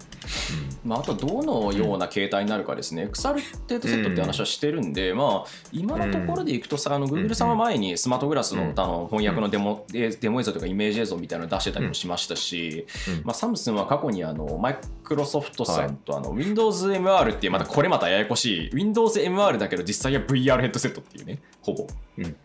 [0.85, 3.35] まあ、あとどのような形態になるかですね、うん、XR
[3.67, 12.85] データセットって話はしてるんで、うん、まあ、今のところでいくとさ、あの Google さんは前にスマートグラスの,、あの翻訳のデモ,、デモ映像とかイメージ映像みたいなの出してたりもしましたし、
[13.23, 22.35] まあ、サムスンは過去にあのマイクロソフトさんとあの WindowsMR っていうまたこれまたややこしい WindowsMR だけど実際は VR ヘッドセットっていうねほぼ、うんうん。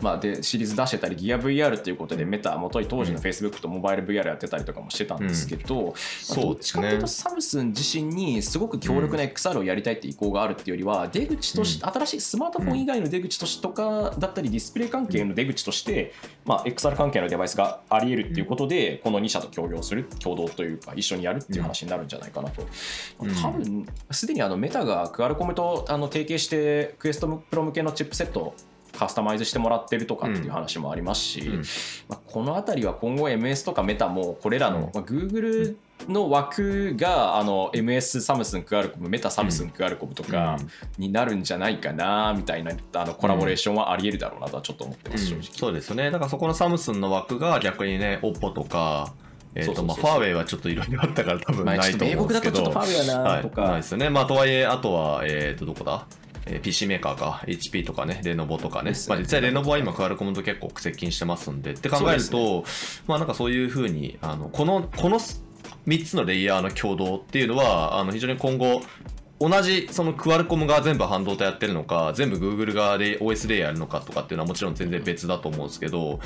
[0.00, 16.12] まあ、でシリーズ出してたりギア VR ということでメタ元い当時の Facebook とモバイル VR やってたりとかもしてたんですけど、うんまあ、どっちかというとサムスン自身にすごく強力な XR をやりたいって意向があるっていうよりは出口として、新しいスマートフォン以外の出口としてとかだったりディスプレイ関係の出口として、
[16.44, 22.62] まあ、XR 関係のデバイスがあり得るっていうことでこの2社と協業する共同というか一緒にやるっていう話になるんじゃないかなと、
[23.42, 28.54] 多分すでにあのメタがクアルコムとあの提携してクエストプロ向けのチップセット
[28.98, 31.62] カスタマイズしてもらってるとかっていう話もありますし、うん、
[32.08, 35.76] まあ、この辺りは今後 MS とかメタもこれらの、まあ、Google
[36.08, 40.56] の枠があの MS サムスンクアルコムメタサムスンクアルコムとか
[40.98, 46.10] になるんじゃないかなみたいなあのコラボレーションはありえるだろうなとはちょっと思ってます、正直、そうですよね。
[46.10, 49.14] だからそこのサムスンの枠が逆にね OPPO とか
[49.56, 56.06] えーとまあ、ファーウェイはちょっといろいろあったから多分ないと思うんですけど、まあ、ファーウェイなとか、はい、ないですよねまあとはいえあとはえっ、ー、とどこだ？
[56.46, 61.72] えー、PC メーカーか HP とかねレノボとかね、まあ、実際レノボは今クアルコムと結構接近してますんで。
[61.72, 62.64] って考えると、ね、
[63.06, 68.82] まあなんかそういうふうにあのこのこの3つのレイヤーの共同っていうのはあの非常に今後
[69.40, 76.20] 同じそのクアルコムが全部半導体やってるのか全部 Google 側で OS レイヤーやるのかとかっていうのはもちろん全然別だと思うんですけど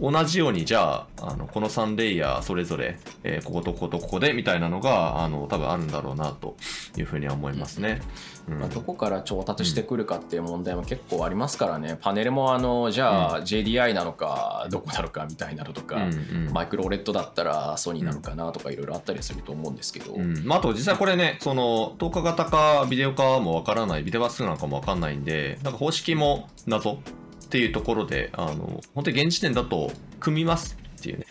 [0.00, 6.56] 同じようにじゃああのこの3レイヤーそれぞれ、えー、こことこことここでみたいなのがあの多分あるんだろうなと
[6.96, 8.00] いうふうには思いますね。
[8.00, 16.08] うん、まあ、どこから調達してくるかっていう問題も結構ありますからね、うん、パネルもあのじゃあ JDI なのかどこなのかみたいなのとか、
[16.52, 26.98] マイクロレッドだったらソニーなのかなとかいろいろあったりすると思うんですけど、まあ、あと実際これねその透過型かビデオかもわからないビデオバスなんかもわかんないんでなんか方式も謎
[27.44, 31.26] っていうところで、あの、本当に現時点だと組みますっていうね。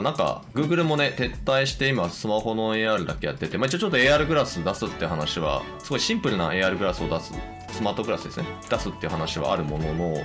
[0.00, 7.34] なんか、Google もね、撤退して今、スマホの AR だけやってて、まあ、一応ちょっと AR グラス出すって話は、すごいシンプルな AR グラスを出す、
[7.70, 10.16] スマートグラスですね、出すっていう話はあるものの、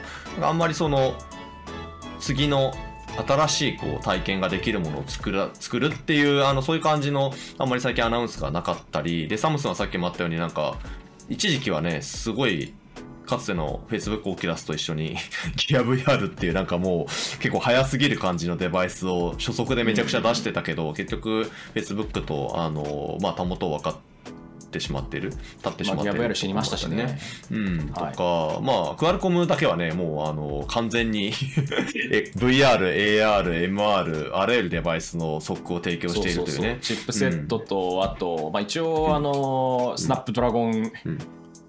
[0.42, 1.16] あんまりその、
[2.20, 2.74] 次の
[3.26, 10.78] 新しいこう体験ができるものを作る作るっていうあのそういう感じのあんまり最近アナウンスがなかったりでサムスンはさっきもあったようになんか
[11.30, 12.74] 一時期はねすごい
[13.28, 15.18] かつての Facebook オキラスと一緒に
[15.68, 17.06] ギア VR っていうなんかもう
[17.40, 23.96] 結構早すぎる感じのデバイスを初速でめちゃくちゃ出してたけど、結局 Facebook とあの、まあ、たもと分かっ
[24.70, 25.30] てしまってる。
[25.30, 27.20] 立ってしまってる、まあ、VR 死にましたしね、
[27.52, 32.38] うん、とか、まあクアルコムだけはねもうあの完全に VR、
[32.96, 36.78] AR、MR あらゆるデバイスのソックを提供しているというね。
[36.82, 40.92] チップセットと、うん、あと、まあ、一応あの、うん、スナップドラゴン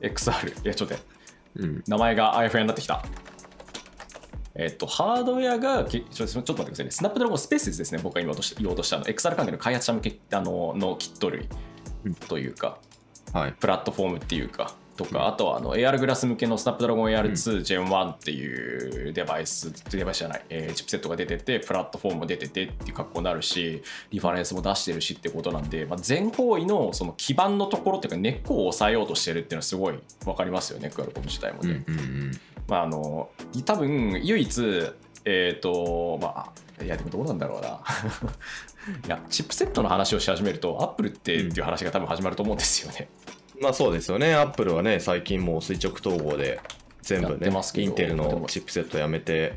[0.00, 0.94] XR、いやちょっと
[1.58, 3.04] うん、名前があやふやになってきた。
[4.54, 6.90] えっと、ハードウェアがちょちょっと待ってくださいね。
[6.90, 9.04] スナップドラゴンスペースですね、僕が言おうとした言おうとしたの。
[9.04, 11.48] XR 関係の開発者向けあののキット類
[12.26, 12.78] というか、
[13.32, 31.84] はい、プラットフォームっていうか、とか、あとはあの AR グラス向けのスナップドラゴン AR2 Gen1 っていうデバイス、デバイスじゃない、えー、チップセットが出てて、プラットフォームも出ててっていう格好になるし、リファレンスも出してるしってことなんで、まあ、全方位のその基盤のところっていうか根っこを抑えようとしてるっていうのはすごい分かりますよね、クアルコム自体もね。
[32.66, 33.30] まあ、あの
[33.64, 34.92] 多分唯一、
[35.24, 37.80] えっ、ー、と、まあ、いやでもどうなんだろうな。
[39.06, 43.08] いや、チップセットの話をし始めると、アップルってっていう話が多分始まると思うんですよね。
[43.60, 44.34] まあそうですよね。
[44.34, 46.60] アップルはね、最近もう垂直統合で
[47.02, 49.54] 全部ね、インテルのチップセットやめて、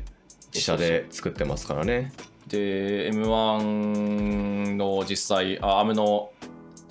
[0.52, 2.12] 自社で作ってますからね。
[2.46, 6.32] で、M1 の実際、あ ARM の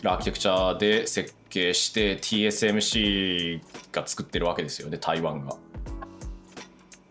[0.04, 5.56] アーキテクチャで設計して TSMC が作ってるわけですよね、台湾が。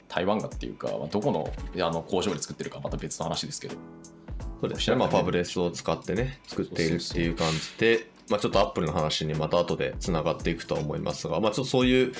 [0.08, 1.52] 台湾がっていうか、どこの
[1.84, 3.76] あの工場で作ってるかまた別の話ですけど。
[4.60, 12.12] そうですね、まあ、ファブレスを使ってね、作っているっていう感じで、まあ、ちょっとアップルの話にまた後でつながっていくとは思いますが、まあ、ちょっとそういう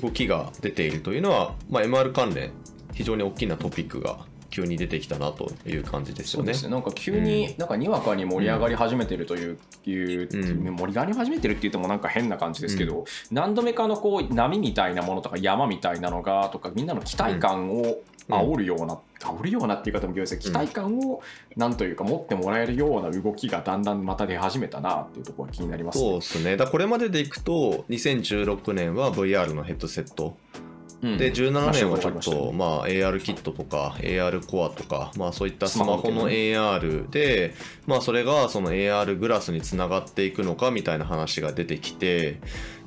[0.00, 2.52] 動きが出ているというのは、まあ、MR 関連
[2.92, 6.52] 非常に大きなトピックが急に出てきたなという感じですよね。
[6.52, 6.70] そうですね。
[6.72, 10.76] なんか急に、なんかにわかに盛り上がり始めてるという,、いううん。
[10.76, 17.96] 盛り上がり始めてるって言ってもなんか変な感じですけど、何度目かのこう波みたいなものとか山みたいなのがとかみんなの期待感を
[18.32, 21.22] 煽るような、煽るようなっていう方も期待感を
[21.56, 26.04] なんというか持ってもらえるような動きがだんだんまた出始めたなっていうところが気になりますね。
[26.04, 26.56] そうですね。
[26.56, 30.36] だこれまででいくと、2016年は VR のヘッドセット。
[30.56, 37.54] うんで、17年はちょっと、ねまあ、AR キットとか、AR コアとか、まあ、そういったスマホの AR で、
[37.88, 42.38] まあ、それがその AR グラスにつながっていくのかみたいな話が出てきて、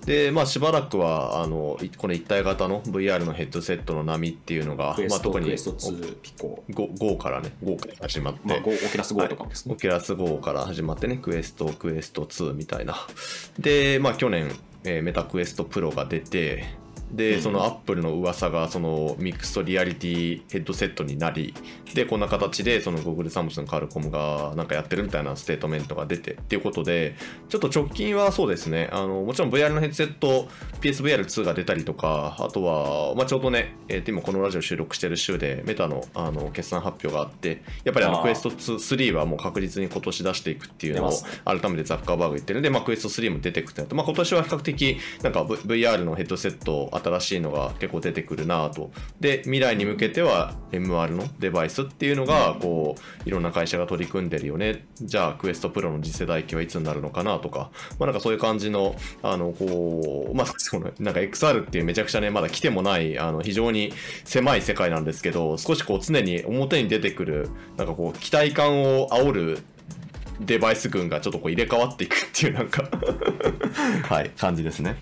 [0.06, 9.74] で、まあ、しばらくは、あの、いこの一体型の VR のヘッドセットの波っていうのが、まあ、特にクエスト2ピコ、5, 5からね、5から始まって、まあ、オキュラス GO とかもですね。
[9.74, 12.96] オキュラス GO から始まってね、クエスト、クエスト2みたいな。
[13.60, 14.52] で、まあ去年、
[14.84, 16.66] えーメタクエストプロが出て、
[17.16, 21.54] で、うんそのアップルの噂がそのミックストリアリティヘッドセットになり、
[21.94, 27.16] で、こんな形でその Google、サムスン、クアルコムがなんかやってるみたいなステートメントが出てっていうことで、
[27.50, 30.48] ちょっと直近はそうですね、あのもちろん VR のヘッドセット、
[30.82, 41.12] PSVR2 が出たりとか、あとは、まあ、ちょうどね、えーと今このラジオ収録してる週でメタのあの決算発表があって、やっぱりあのクエスト2 3はもう確実に今年出していくっていうのを
[41.46, 48.90] 改めてザッカーバーグ言ってるんで、まあ、クエスト3も出てくってなと、まあ、今年は比較的なんか VR のヘッドセット新しいのが結構出てくるなと。
[49.20, 54.86] で未来に向けては MR のデバイスっていうのがこういろんな会社が取り組んでるよね。
[55.02, 69.60] じゃあクエストプロの次世代機はいつになるのかなとか、まあ、なんかそういう感じのあのこう、まあ、 そのなんか XR っていうめちゃくちゃねまだ来てもないあの非常に狭い世界なんですけど少しこう常に表に出てくるなんかこう期待感を煽る
[70.40, 72.84] デバイス群がちょっとこう入れ替わっていくっていうなんか。
[74.04, 74.98] はい感じですね。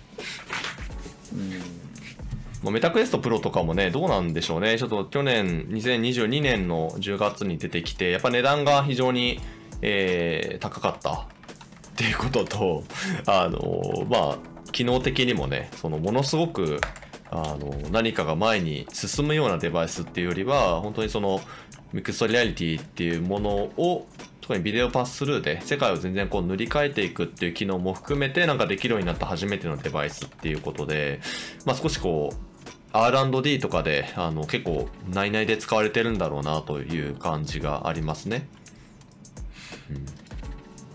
[2.64, 4.78] まあメタクエストプロとかもね、どうなんでしょうね。
[4.78, 9.40] ちょっと去年、2022年の10月に出てきて、やっぱ値段が非常に、
[9.82, 11.26] えー高かったっ
[11.96, 12.84] ていうことと、
[13.26, 14.38] あの、まあ、
[14.72, 16.80] 機能的にもね、そのものすごく、
[17.30, 21.40] あの、何かが前に進むようなデバイスっていうよりは、本当にその、
[21.92, 24.08] ミクストリアリティっていうものを
[24.40, 31.20] 特にビデオパススルーで世界を全然こう塗り替えていくっていう機能も含めてなんかできるようになった初めてのデバイスっていうことで、
[31.64, 32.53] まあ、少しこう
[32.96, 38.46] R&D とかであの結構内々で使われてるんだろうなという感じがありますね。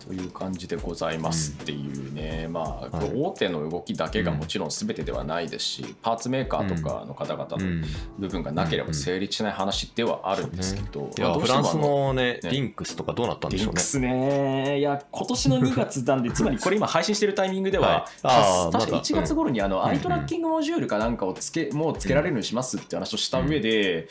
[0.10, 3.12] という感じでございますっていうね、まあ、はい。
[3.14, 7.86] 大手の動きだけがもちろん全てではないですし、パーツメーカーとかの方々のうん。
[8.18, 12.50] 部分がなければ成立しない話ではあるんですけど、いやフランスのねね。
[12.50, 13.70] リンクスとかどうなったんでしょうね。
[13.70, 18.22] リンクスね、いや、今年の2月なんで、つまりこれ今配信してるタイミングでは、はい。
[18.22, 19.02] 確かまだ。
[19.04, 24.08] 1月頃にあの、んアイトラッキングモジュールかなんかをつけ、もうつけられるようにしますって話をした上で、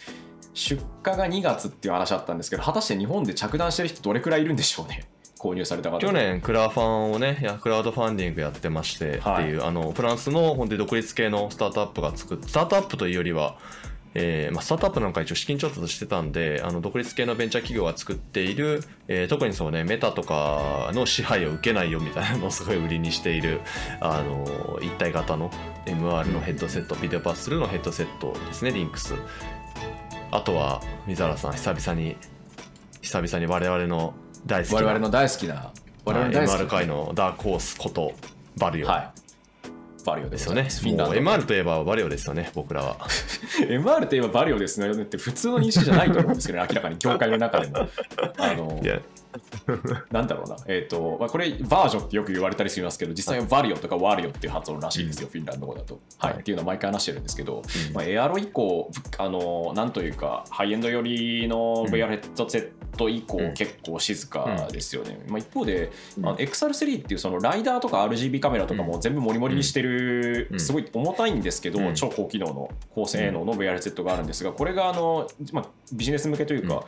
[0.54, 5.08] 出荷が2月っていう話だったんですけど、果たして日本で着弾してる人どれくらいいるんでしょうね、
[5.38, 5.98] 購入された方。
[5.98, 13.58] 去年クラファンをねクラウドファンディングやってましてっていう、はいあのフランスの本当に独立系のスタートアップが作っスタートアップというよりは、
[14.14, 23.60] えーまあ、スタートアップなんか一応資金調達してたんであの独立系のベンチャー企業が作っている、えー特にそうねメタとかの支配を受けないよみたいなのをすごい売りにしている
[24.00, 25.50] あの一体型の
[25.86, 29.14] MR のヘッドセット、ビデオパスするのヘッドセットですねリンクス
[30.30, 32.16] あとは水原さん久々に
[33.00, 34.14] 久々に我々の
[34.48, 35.72] 大好きな我々の大好きな、
[36.06, 38.14] 我々の大好きな MR 界のダークホースこと
[38.56, 39.10] バリオはい。
[40.06, 40.62] バリオでですすよね。
[40.62, 41.20] フィンランもうド。
[41.20, 42.96] MR といえばバリオですよね、僕らは。
[43.68, 47.88] MR といえばバリオですねって普通の認識じゃないと思うんですけど、ね、明らかに業界の中でも。
[48.38, 49.00] あのいや、
[50.10, 56.00] なんだろうな、えっ、と、まあ、これ、バージョンってよく言われたりしますけど、実際はバリオとかワリオっていう発音らしいですよ、フィンランド語だと。
[56.18, 56.40] はい、はい。
[56.40, 57.94] っていうのを毎回話してるんですけど、うん。
[57.94, 63.54] まあ、エアロ以降、あの、なんというか、ハイエンド寄りの VR ヘッドセット以降、うん。
[63.54, 65.20] 結構静かですよね。
[65.28, 66.26] まあ、一方で、うん。
[66.26, 70.60] あの XR3 っていうそのライダーとか RGB カメラとかも全部モリモリにしてる、うん。
[70.60, 71.94] すごい重たいんですけど、うん。
[71.94, 76.84] 超高機能の高性能の VR ヘッドセットがあるんですが、これがあの、まあ、ビジネス向けというか、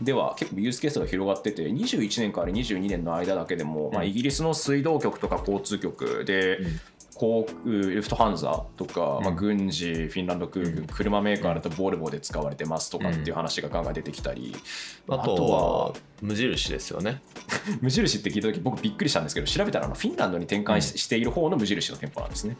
[0.00, 6.80] では結構ユースケースが広がってて21年から22年の間だけでも、まあ、うんイギリスの水道局とか交通局で、うん。
[7.14, 14.54] 航空ルフトハンザとか、まあ、うん軍事フィンランド空軍、うん車メーカーだとボルボで使われてますとかっていう話がガンガン出てきたり、
[15.08, 17.22] あとは無印ですよね。
[17.80, 22.56] 無印って聞いた時僕びっくりしたんですけど調べたらあのフィンランドに展開し,、ている方の無印の店舗なんですね。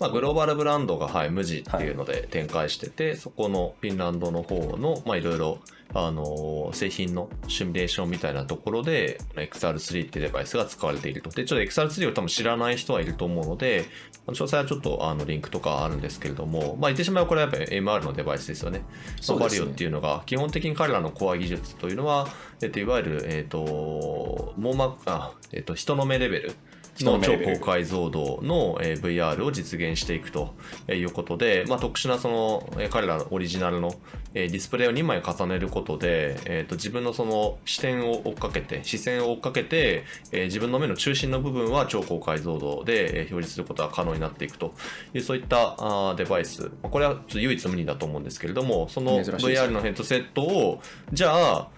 [0.00, 5.58] まあ、グローバルブランドが、はい、無地っていうので展開してて、はい、そこのフィンランドの方の、まあ、いろいろ
[5.92, 11.30] あの製品のシミュレーションみたいなところで XR3 っていうデバイスが使われていると。
[11.30, 13.86] で、ちょっと XR3 を多分知らない人はいると思うので、
[14.28, 18.84] 詳細はちょっとあのリンクとかあるんですけれども、まあ、言ってしまえばこれはやっぱり MR のデバイスですよね。
[19.20, 22.28] そうねバリオっていうのが、基本的に彼らのコア技術というのは、
[22.62, 26.52] えっと、いわゆる、えっと、網膜、あ、えっと、人の目レベル。
[27.00, 30.54] の超高解像度の VR を実現していくと
[30.88, 33.94] いうことで、まあ、特殊なその彼らオリジナルの
[34.34, 44.74] ディスプレイを2枚重ねることで、えー、と自分のその視点を追っかけて視線を追っかけて、えー、自分の目の中心の部分は超高解像度で表示することが可能になっていくと
[45.14, 46.70] いうそういったあデバイス。
[46.82, 50.82] これは唯一無二だと思うんですけれどもその VR のヘッドセットを
[51.12, 51.68] じゃあ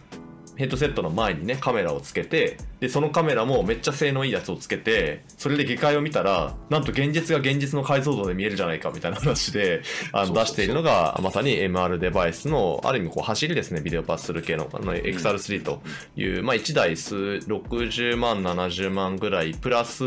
[0.62, 9.82] ヘッドセットの前にねカメラをつけてでそのカメラもめっちゃ性能いいやつをつけてそれで議会を見たらなんと現実が現実の解像度で見えるじゃないかみたいな話で
[10.12, 15.82] あの出しているのがまさに MR デバイスのある意味こう走りですねビデオパスする系のあの XR3 と
[16.14, 20.04] いう、まあ、1台数60万70万ぐらいプラス、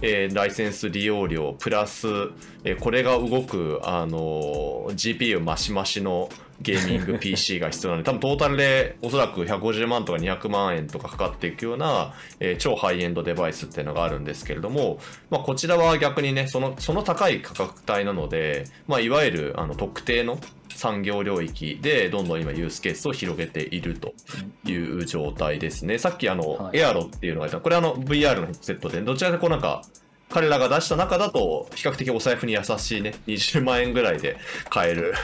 [0.00, 2.06] えー、ライセンス利用料プラス、
[2.62, 6.28] えー、これが動くあの GPU マシマシの
[6.60, 14.98] ゲーミング PC が必要なんで、多分トータルでおそらく150万とか200万円とかかかっていくような、えー、超ハイエンドデバイスっていうのがあるんですけれども、
[15.30, 20.38] まあ、こちらは逆にね、その、その高い価格帯なので、まあ、いわゆるあの特定の
[20.74, 24.14] 産業領域でどんどん今ユースケースを広げていると
[24.64, 25.98] いう状態ですね。
[25.98, 29.82] さっきあの、はい、エアロっていうのがいた、これあの VR のヘッドセットで、どちらかこうなんか、
[30.28, 34.36] 彼らが出した中だと比較的お財布に優しいね20万円ぐらいで
[34.68, 35.14] 買える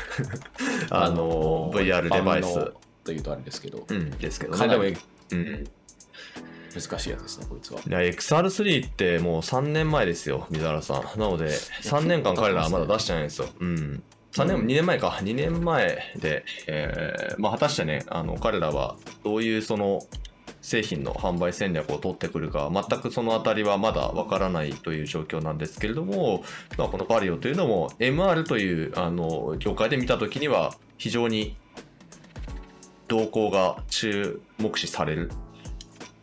[0.90, 2.72] あの VR デバイス。
[3.04, 4.66] というとあれですけど、うん、ですけどね。
[4.66, 5.64] でも、うん、
[6.74, 7.80] 難しいやつですねこいつは。
[7.86, 11.20] いや XR3 ってもう3年前ですよ水原さん。
[11.20, 13.48] なので3年間彼らはまだ出してないんですよ。
[13.60, 14.02] うん。
[14.32, 20.00] 3年、2年前か、2年前で、えー、まあ、果たしてね、あの、彼らはどういうその
[20.64, 26.42] 製品の販売戦略を取ってくるか全くその辺りはまだわからないという状況なんですけれども、
[26.78, 31.54] まあ、このパリオというのも MR というあの業界で見た時には非常に
[33.08, 35.30] 動向が注目視される、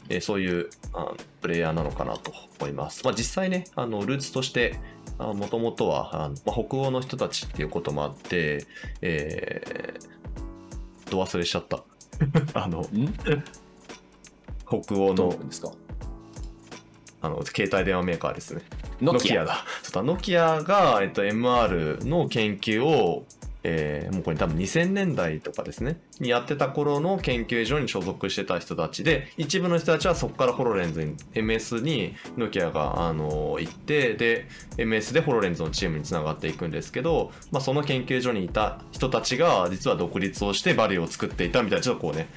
[0.09, 3.05] えー、そういうあプレイヤーなのかなと思います。
[3.05, 4.79] まあ、実際ねあのルーツとして
[5.19, 8.65] もともとはあの、まあ、北欧の人たちっていうこともあって、
[9.03, 11.83] えー、ど忘れしちゃった。
[12.59, 12.85] あの
[14.81, 15.71] 北欧のですか？
[17.23, 18.61] あの携帯電話メーカーですね。
[19.01, 19.63] ノキア だ。
[19.95, 23.25] ノキアが、えっと、MR の研究を、
[23.63, 34.47] えー、もうこれ多分2000年代とかですね、にやってた頃の研究所に所属してた人たちで、一部の人たちはそこからホロレンズに、MS にノキアが、あの行って、で、
[34.77, 42.29] MS でホロレンズのチームにつながっていくんですけど、まあ、その研究所にいた人たちが、実は独立をしてバリューを作っていたみたいな、ちょっとこうね、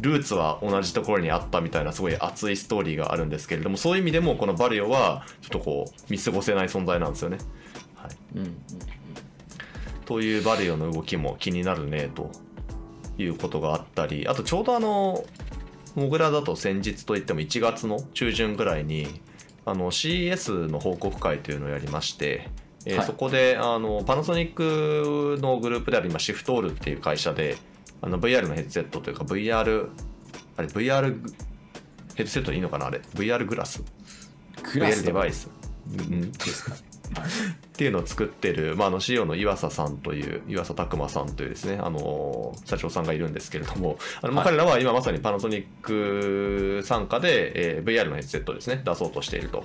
[0.00, 7.38] ルーツは同じところにあったみたいなすごい熱いストーリーがあるんですけれどもそういう意味でもこのバリオはちょっとこう見過ごせない存在なんですよね。
[7.94, 8.16] はい。
[8.36, 8.56] うんうん、
[10.04, 12.30] というバリオの動きも気になるねと
[13.18, 15.24] いうことがあったりあとちょうどあの
[15.94, 19.22] モグラだと先日といっても1月の中旬ぐらいに
[19.64, 22.50] あの CES の報告会というのをやりまして、
[22.84, 27.56] えーはい、そこであのパナソニックのグループである今シフトールっていう会社で
[28.06, 29.88] あの VR のヘッドセットというか VR
[30.56, 31.12] あれ VR
[32.14, 33.00] ヘッドセットでいいのかなあれ。
[33.14, 33.82] VR グラス。
[34.72, 35.50] グラス VR デバイス、
[35.88, 36.76] うん、ですか
[37.06, 49.64] っていうのを作ってる、まあ、あの CEO の岩佐さんという岩佐拓磨さんというですねあの社長さんがいるんですけれどもあの、まあ、彼らは今まさにパナソニック参加で、えー、VR のヘッドセットですね出そうとしていると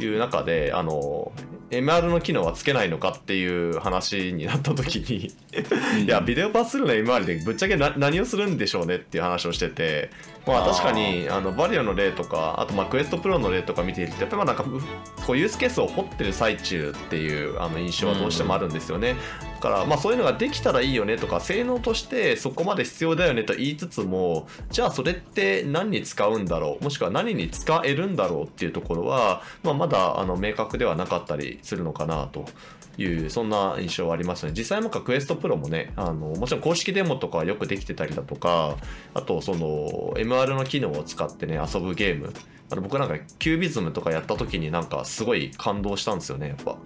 [0.00, 1.32] いう中であの
[1.70, 5.32] MR の機能はつけないのかっていう話になった時に
[6.04, 10.10] いやビデオパスするの MR でぶっちゃけ何をするんでしょうねっていう話をしてて
[10.46, 14.64] まあ確かにあのバリオの例とかあとまあクエストプロの例とか見ているとやっぱりまあなんか
[15.24, 19.14] こうユースケースを掘ってる最中っていうあの印象はどうしてもあるんですよね。
[19.54, 32.46] だからまあそういうのができたらいいよねとか性能としてそこまで必要だよねと言いつつもじゃあそれって何に使うんだろうもしくは何に使えるんだろうっていうところは、まあ、まだあの明確ではなかったりするのかなと
[32.98, 34.52] いうそんな印象はありますね。
[34.54, 38.76] 実際もかクエストプロもねあのもちろん公式デモとかよくできてたりだとか
[39.14, 42.32] あとその MR の機能を使ってね遊ぶゲーム。
[42.70, 46.78] あの僕なんかキュービズムとかやった時になんかすごい感動したんですよねやっぱ。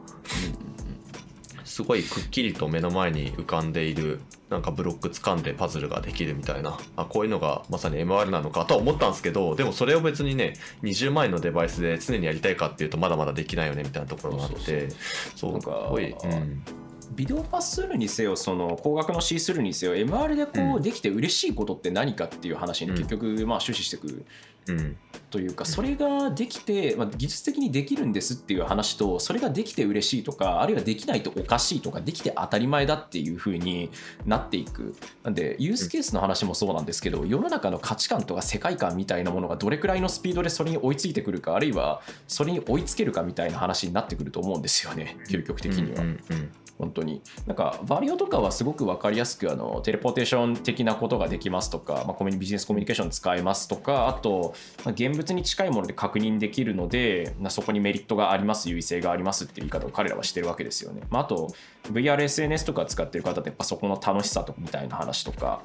[1.77, 6.79] すごいくっきりと目の前に浮かんでいるなんかブロック掴んでパズルができるみたいな。
[6.97, 10.55] あこういうのがまさに MR なのかとは思ったんですけどでもそれを別にね
[10.85, 14.89] 20万円のデバイスで常にやりたいかっていうとまだまだできないよねみたいなところがあって。
[15.35, 16.63] そうなんかすごい、うん
[17.11, 24.27] ビデオパスするにせよその高額の C するにせよ MR でこううできて嬉しいことって何かっていう話に結局まあ終始してくる
[24.69, 24.97] うん。
[25.31, 33.91] というかそれができて、まあ、技術的にできるんですっていう話とそれができて嬉しいとかあるいはできないとおかしいとかできて当たり前だっていう風に
[34.25, 34.95] なっていく。
[35.25, 46.03] なんでユースケースの話もそうなんですけど世の中の価値観とか世界観みたいなものがどれくらいのスピードでそれに追いついてくるかあるいはそれに追いつけるかみたいな話になってくると思うんですよね究極的には。
[46.03, 47.23] うんうん本当に。
[47.47, 54.55] なんかバリオとかはすごく分かりやすくあのテレポーテーション的なことができますとか、まあ、コミュニビジネスコミュニケーション使えますとかあと、
[54.85, 61.55] まあ、現物に近いもので確認できるので、まあ、そこにメリットがあります優位性がありますっていう言い方を彼らはしてるわけですよね、まあ、あと
[61.93, 65.63] VRSNS とか使ってる方ってやっぱそこの楽しさとみたいな話とか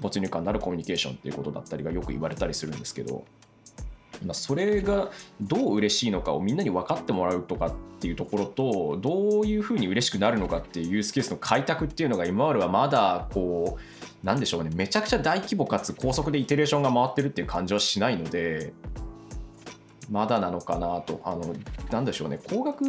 [0.00, 3.24] 没入感のあるコミュニケーションっていうことだったりがよく言われたりするんですけど
[4.24, 5.10] まあ、それが
[5.40, 13.78] どう嬉しいのかをみんなに分かってもらうとかっていうところとどういうふうに嬉しくなるのかっていうユースケースの開拓っていうのが今まではまだこ
[14.22, 14.70] うなんでしょうね。
[14.74, 18.72] めちゃくちゃ大規模かつ高速でイテレーションが回ってるっていう感じはしないので。
[20.10, 21.54] まだなのかなとあの
[21.90, 22.38] なんでしょうね。
[22.48, 22.84] 高額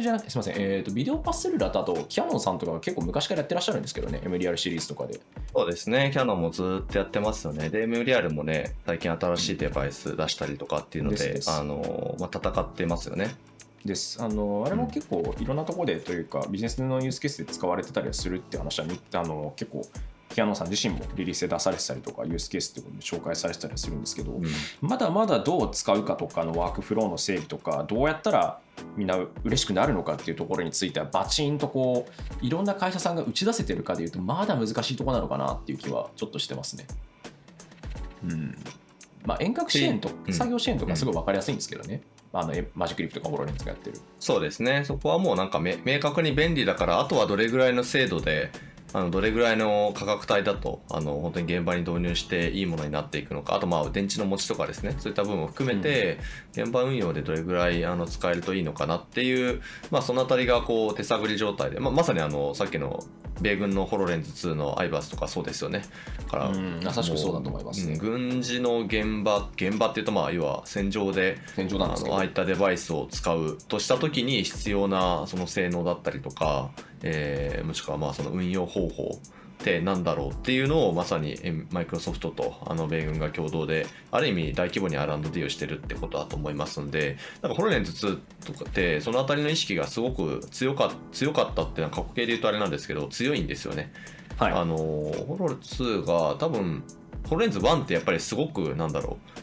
[0.00, 4.20] じゃなくてすみません、えーと、ビデオパスセルラーとあとキャノンさんとかは結構昔からやってらっしゃるんですけどね。
[4.24, 5.20] MDR シリーズとかで。
[5.54, 7.68] そうですね、キャノンもずっとやってますよね。
[7.68, 13.34] で、MDR もね、最近新しいデバイス出したりとかっていうので、であのまあ、戦ってますよね。
[13.84, 14.22] です。
[14.22, 19.82] あのあれも結構いろんなところでというかビジネスのユースケースで使われてたりはするって話はみあの結構
[20.34, 24.44] ピアノさん自身もリリースで出されてたりとかユースケースってことで紹介されてたりするんですけど、うん。
[24.80, 28.60] まだまだどう使うかとかのワークフローの整備とかどうやったら
[28.96, 36.86] みんな嬉しくなるのかっていうところについてはバチンとこういろんな会社さんが打ち出せてるかでいうとまだ難しいところなのかなっていう気はちょっとしてますね。
[38.24, 38.56] うん。
[39.24, 42.02] まあ、遠隔支援とうん作業支援とかすごい分かりやすいんですけどね、
[42.32, 44.00] あのえマジックリフとかホロレンズがやってる。
[44.18, 48.50] そうですね、そこはもうなんかめ明確に便利だから、あとはどれぐらいの精度で、
[48.94, 53.54] あのどれぐらいの価格帯だとあの本当に現場に導入していいものになっていくのか。
[53.54, 54.94] あとまあ電池の持ちとかですね。
[54.98, 56.18] そういった部分も含めて、
[56.52, 63.02] 現場運用でどれぐらいあの使えるといいのかなっていう、まあ、そのあたりがこう手探り状態で、まあ、まさにあのさっきの
[63.40, 65.82] 米軍のホロレンズ2のアイバースとかそうですよね。
[66.30, 67.94] から、うんまさしくそうだと思いますね。
[67.94, 72.14] うん軍事の現場現場っていうとまあ要は戦場で天井なんですけど。
[72.14, 76.70] あのああいったデバイスを使うとした時に必要なその性能だったりとか、
[77.02, 79.18] えーもしくはまあその運用方法
[79.62, 93.92] ってなんだろうっていうのをまさにえマイクロソフトとあの米軍が共同である意味大規模に R&D をしてるってことだと思いますのでなんかホロレンズ2とかってそのあたりの意識がすごく強か強かったっていうのは過去形で言うとあれなんですけど強いんですよね。
[94.36, 96.82] はいあのホロ2が多分
[97.28, 99.40] ホロレンズ1ってやっぱりすごくなんだろう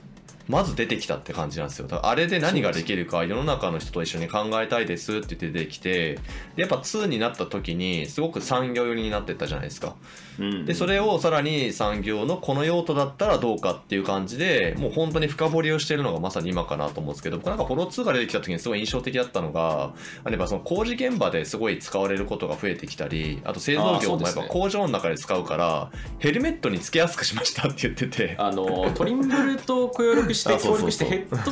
[0.50, 1.88] まず出てきたって感じなんですよ。
[1.88, 6.16] だからあれで何ができるか世の中の人と一緒に考えたいですって出てきて
[6.56, 9.96] でやっぱ2になった時にすごく産業寄りになってったじゃないですか。
[10.24, 10.29] うん
[10.66, 28.36] でそれをさらに産業のこの用途だったらどうかっていう感じでもう本当に深掘りをしてるのがまさに今かなと思うんですけど僕なんかフォロー2が出てきた時にすごい印象的だったのがあればその工事現場ですごい使われることが増えてきたりあと製造業もやっぱ工場の中で使うからヘルメットにつけやすくしましたって言ってて。
[28.38, 31.52] あのトリンブルと協力して協力してヘッド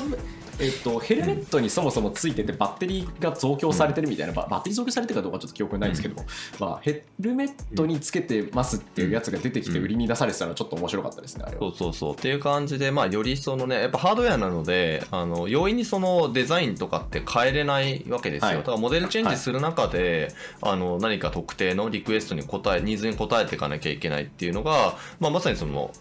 [0.60, 6.26] えっと、ヘルメットにそもそもついててバッテリーが増強されてるみたいな、ババッテリー増強されてるかどうかちょっと記憶にないんですけども、
[6.60, 11.62] まあ、ヘルメットにつけてますっていうやつが出てきて売りに出されてたのはちょっと面白かったですねあれは。
[11.62, 12.14] そうそうそう。
[12.14, 18.58] っていう感じでまあよりそのねやっぱハードウェアなのであの容易にそのデザインとかって変えれないわけですよ、はい。
[18.58, 25.92] だからモデルチェンジする中で、あの何か特定のリクエストに応えニーズに応えていかなきゃいけないっていうのが、まあ、まさにその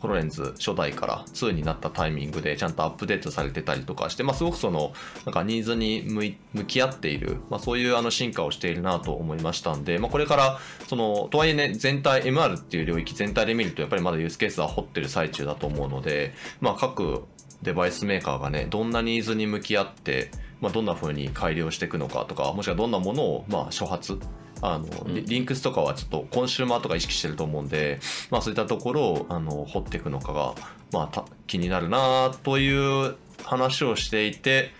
[0.00, 4.92] ホロレンズ初代から2になったタイミングでちゃんとアップデートされてたりとかして、まあ、すごくその
[5.26, 6.04] なんかニーズに
[6.52, 17.24] 向き合っている、まあ、そういうあの進化をしているなと思いましたんで、まあ、これからそのとはいえね全体 MR っていう領域全体で見るとやっぱりまだユースケースは掘ってる最中だと思うので、まあ、各
[17.62, 20.30] デバイスメーカーがねどんなニーズに向き合って、
[20.60, 24.18] まあ、どんな風に改良していくのかとかもしくはどんなものをまあ初発
[24.60, 28.00] あのリリンクスとかはちょっとコンシューマーとか意識してると思うんで、
[28.30, 30.54] まあ、そういったところをあの掘っていくのかが、
[30.92, 34.72] まあ、た気になるなという話をしていて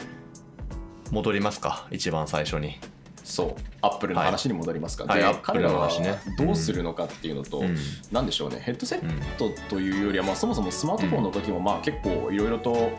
[1.10, 2.78] 戻りますか一番最初に。
[3.24, 3.62] そう。
[3.82, 5.22] アップルの話に戻りますか、ではい。
[5.22, 5.32] はい。
[5.32, 7.76] アップル彼らはの話ねどうするのかっていうのと、うん。
[8.10, 8.58] なんでしょうね。
[8.60, 12.90] ヘッドセットというよりは、まあ、そもそもスマートフォンの時もまあ結構いろいろと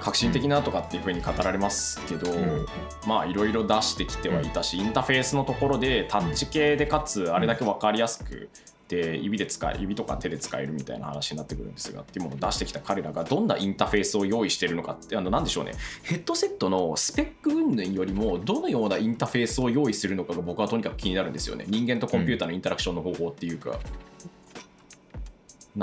[0.00, 2.66] 革新的なとかっていうふうに語られますけど、ん。
[3.06, 8.48] まあいろいろ出してきてはいたし、インターフェースのところでタッチ系でかつあれだけ分かりやすく
[8.88, 15.72] で指で使え指とか手で使えるみたいな話になってくるんですがっていうものを出してきた彼らがどんなインターフェースを用意しているのかってあのなんでしょうね。
[16.02, 21.66] ヘッドセットのスペック云々よりもどのようなインターフェースを用意するのかが僕はとにかく気になるんですよね。
[21.68, 23.78] 人間とコンピューターのインタラクションの方法っていうか、なん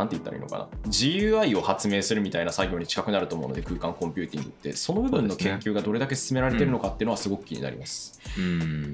[0.03, 0.67] て言ったらいいのかな。
[0.89, 4.73] GUI を発明するみたいな作業に近くなると思うので空間コンピューティングって。
[4.73, 8.93] その部分の研究がどれだけ進められてるのかっていうのはすごく気になります、うん。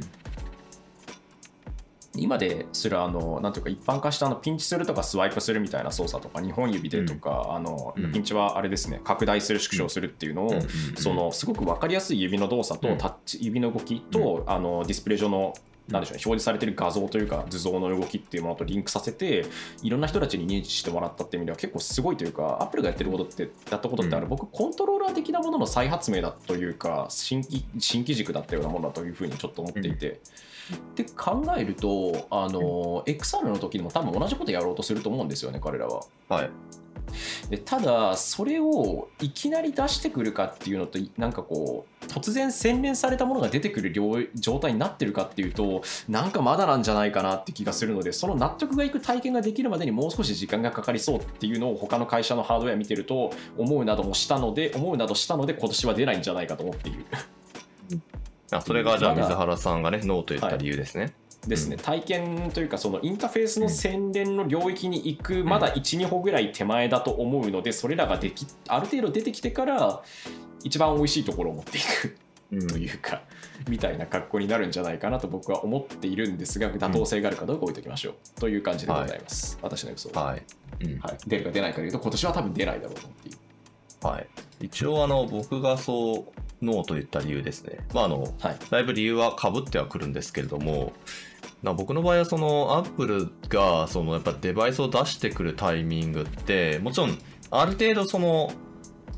[2.16, 8.12] 今でするあのなんていうか一般化したあのピンチするとかスワイプするみたいな操作とか2本指でとか、あのうん。
[8.12, 10.54] ピンチはあれですね拡大する縮小するっていうのを、
[10.95, 12.97] そのすごく分かりやすい指の動作うん。
[12.97, 15.54] とタッチ、指の動きと、あのディスプレイ上の
[15.89, 19.45] なんでしょうね、表示されてる画像というか図像の動きっていうものとリンクさせて
[19.82, 30.21] いろんな人たちに認知してもらったっていう意味では結構すごいというかアップルがやってることってやったことってある、うん僕コントローラー的なものの再発明だというか新規新規軸だったようなものだというふうにちょっと思っていて。
[30.76, 36.03] って考えるとあの XR の時にも多分同じことやろうとすると思うんですよね彼らは。
[36.30, 36.49] はい。
[37.49, 57.05] でただそれをいきなり出してくるかっていうのとなんかこう突然洗練されたものが出てくる量状態になってるかっていうとなんかまだなんじゃないかなって気がするのでその納得がいく体験ができるまでにもう少し時間がかかりそうっていうのを他の会社のハードウェア見てると思うなどもしたので思うなどしたので今年は出ないんじゃないかと思っている
[58.52, 61.14] あそれがじゃあ水原さんがねノーと言った理由ですね、
[61.47, 70.04] ですね、体験というかそのインターフェースの洗練の領域に行くまだ12歩ぐらい手前だと思うのでそれらができある程度出てきてから
[70.64, 72.18] 一番美味しいところを持っていく。
[72.52, 72.68] うん。
[72.68, 73.22] というか、
[73.68, 80.12] みたいな格好になるんじゃないかなと僕は思っているんですが妥当性があるかどうか置いておきましょう、という感じでございます、私の予想。
[80.14, 80.43] は、はい、
[80.82, 80.99] うん。
[80.99, 83.38] はい、出るか出ないかでいうと今年は多分出ないだろうと思っている。
[84.04, 84.28] はい、
[84.62, 86.26] 一応あの僕がそう
[86.62, 90.93] ノーと言った理由ですねまああのはいだいぶ理由はかぶってはくるんですけれども
[91.64, 97.18] な僕の場合はそのアップルがそのやっぱデバイスを出してくるタイミングってもちろん
[97.51, 98.51] ある程度その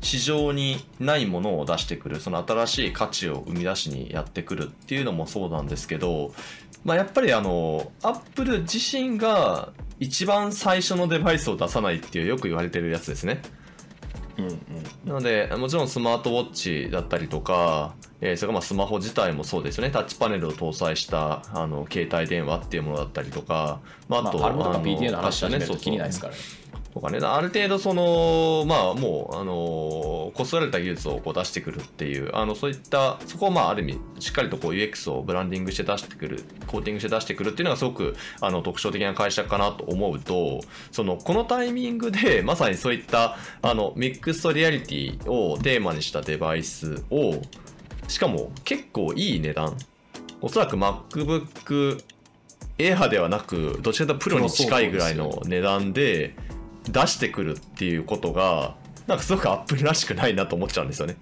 [0.00, 6.34] 市場にないものを出してくるその新しい価値を生み出しにやってくるっていうのもそうなんですけど、
[6.84, 13.40] まあ、やっぱりあのアップル自身が一番最初のデバイスを出さないっていうよく言われてるやつですね。
[14.38, 14.58] うんうん
[15.04, 26.38] なので、もちろんスマートウォッチだったりとか、えーそれからまあスマホ自体もそうですよね、タッチパネルを搭載したあの携帯電話っていうものだったりとか、まあ、まあ、あと、パルムとか PTA の話し始めるとそうそう気にないですからね
[26.94, 40.60] とかね、ある程度その、まあもう、あの、こすられた技術をこう出してくるっていう、あの、そういった、そこをまあある意味、しっかりとこう UX をブランディングして出してくる、コーティングして出してくるっていうのがすごく、あの、特徴的な会社かなと思うと、
[40.92, 47.42] その、このタイミングで、 まさにそういった、あの、ミックストリアリティをテーマにしたデバイスを、
[48.06, 49.76] しかも結構いい値段、
[50.40, 52.04] おそらく MacBook
[52.78, 56.36] Air ではなく、どちらかというとプロに近いぐらいの値段で
[56.88, 58.76] 出してくるっていうことが、
[59.06, 61.16] なんかすごくアップルらしくないなと思っちゃうんですよね。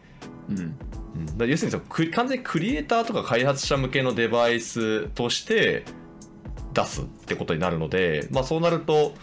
[0.50, 5.84] うんうんだ要するにそのく完全にクリエイターとか開発者向けのデバイスとして
[6.72, 9.14] 出すってことになるので、まあ、そうなると、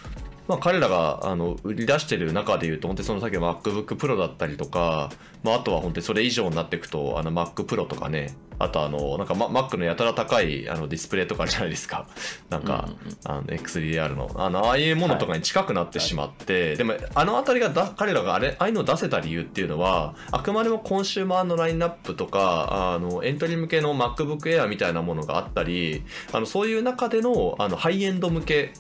[0.49, 5.11] まあ、彼らがあの売り出してる中でいうと本当にそのさっきの MacBook Pro だったりとか、
[5.43, 12.07] まあ、あとは本当にそれ以上になっていくとあの Mac Pro とかねあとあのなんか、ま、Mac のやたら高いあのディスプレイとかあるじゃないですか。
[12.49, 12.89] なんか、
[13.23, 14.31] あの XDR の。
[14.35, 28.73] あのああいうものとかに近くなってしまって、でもあの辺りがだ彼らがあれああいうのを出せた理由っていうのはあくまでもコンシューマーのラインナップとかあのエントリー向けの MacBook Air みたいなものがあったりあのそういう中でのあのハイエンド向け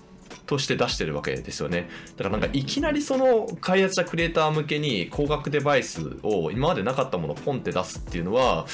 [0.49, 1.87] として出してるわけですよね。
[2.17, 8.65] だからなんかいきなりその開発者クリエイター向けに高額デバイスを今までなかったものをポンって出すっていうのは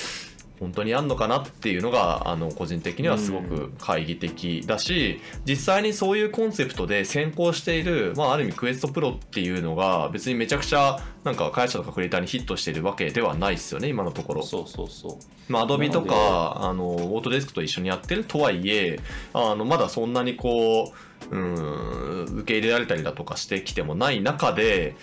[0.59, 14.43] 本当にあんのかなっていうのがあの個人的にはすごく懐疑的だし、実際にそういうコンセプトで先行している、まあ、ある意味クエストプロっていうのが別にめちゃくちゃなんか開発者とかクリエイターにヒットしているわけではないですよね今のところ。
[14.43, 15.51] そうそうそう。
[15.51, 18.99] まあ、アドビとなかあのオートデスクと一緒にやってるとはいえ
[19.33, 20.93] あのまだそんなにこ
[21.31, 24.95] ううん受け入れられたりだとかしてきてもない中で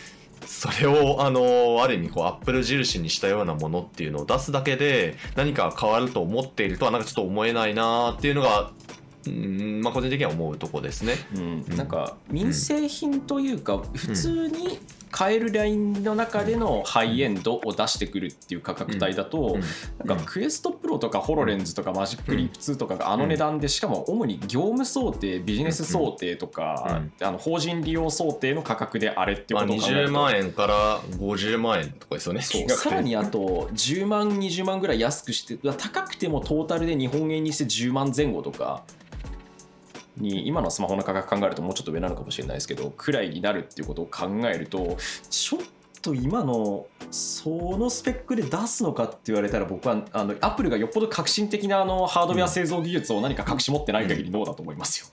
[0.46, 8.70] それをあのある意味こうアップル印にしたようなものっていうのを出すだけで何か変わると思っているとはなんかちょっと思えないなっていうのが
[9.26, 11.14] うんまあ個人的には思うとこですね。
[11.36, 11.64] うん。
[11.68, 11.76] うん。
[11.76, 14.80] なんか民生品というか普通に
[15.12, 19.58] 買えるラインの中でのハイエンドを出してくるっていう価格帯だと、
[20.04, 32.40] なんかクエストプロとかホロレンズとかマジックリープ2とかがあの値段でしかも主に業務想定ビジネス想定とか、あの法人利用想定の価格であれってことを考えると、20万円から50万円とかですよね。
[32.40, 32.68] そう。
[32.70, 38.82] さらにあと10万20万ぐらい安くして高くてもトータルで日本円にして10万前後とか
[40.16, 44.96] に今のスマホの価格考えるともうちょっと上なのかもしれないですけどくらいになるっていうことを考えると
[45.30, 45.60] ちょっ
[46.02, 55.06] と今のそのスペックで出すのかって言われたら僕はあのアップルがよっぽど革新的なあのハードウェア製造技術を何か隠し持ってない限りノーだと思いますよ。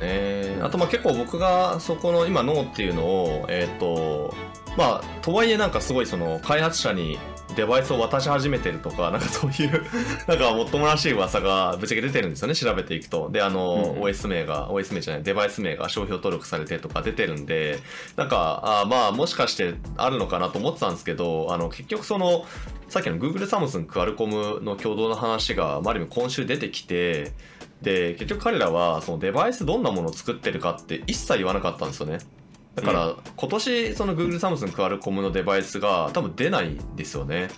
[0.00, 4.34] えー、あとまあ結構僕がそこの今ノーっていうのをえっ、ー、と
[4.76, 7.18] まあとはいえなんかすごいその開発者に
[7.56, 9.82] デバイスを渡し始めてるとか、なんかそういう
[10.28, 13.30] なんかもっともらしい噂がぶっちゃけ出てるんですよね、調べていくと。
[13.30, 17.80] で、あの、うん、OS 名が、OS 名じゃない、デバイス名が商標登録されてとか出てるんで、
[18.16, 22.44] なんか、あまあ、もしかしてあるのかなと思ってたんですけど、あの、結局その、
[22.88, 27.32] さっきの Google サムスンクアルコムの共同の話が、まあ、今週出てきて、
[27.82, 32.18] で、結局彼らは、そのデバイスどんなものを作ってるかって一切言わなかったんですよね。
[32.80, 37.48] だから、今年その Google サムスンクアルコムのデバイスが多分出ないんですよね。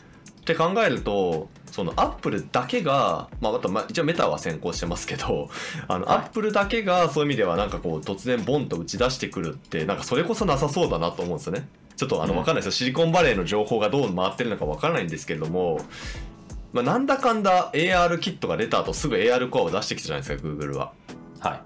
[0.40, 5.50] って考えるとそのアップルだけが、まあ、あとまあ一応メタは先行してますけど
[5.86, 11.68] あの、はい、アップルだけがそういう意味ではなんかこう突然ボンと打ち出してくるってなんかそれこそなさそうだなと思うんですよね。
[11.96, 15.80] ちょっとあの分かんないですよ、シリコンバレーの情報がどう回ってるのか分からないんですけれども、
[16.72, 20.92] まあ、なんだかんだ AR キットが出た後すぐ AR コアを出してきたじゃないですか Google は。
[21.40, 21.60] はい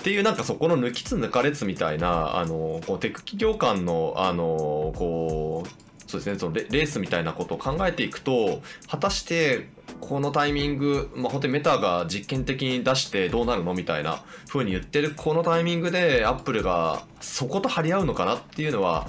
[0.00, 9.68] っていうなんかそこの抜きつ抜かれつみたいなあのこうテク企業間のあのこうそうですねそのレースみたいなことを考えていくと果たして
[10.00, 19.06] このタイミング、まあ、本当にメタが実験的に出してどうなるのみたいな風に言ってるこのタイミングでアップルがそこと張り合うのかなっていうのは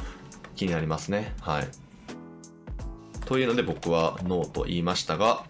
[0.58, 1.34] 気になりますね。
[1.40, 1.68] はい、
[3.26, 5.46] というので僕はノーと言いましたが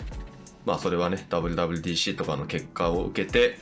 [0.65, 3.57] まあそれはね WWDC とかの結果を受けて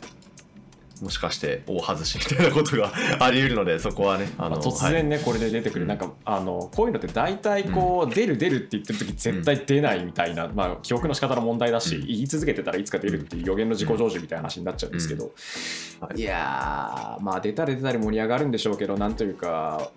[1.01, 5.99] もしかして大外しみたいなことがあり得るのでそこはねあの、まあ、突然ね、はい、これで出てくるなん。
[5.99, 15.31] かあのこういうのって大体こう、うん、出る出るって言ってる時絶対出ないみたいな、うん、まあ、記憶の仕方の問題だし、うん、言い続けてたらいつか出るっていう予言の自己成就みたいな話になっちゃうんですけど、
[15.99, 19.91] はい、いやまあ出たり出たり盛り上がるんでしょうけどなんというか、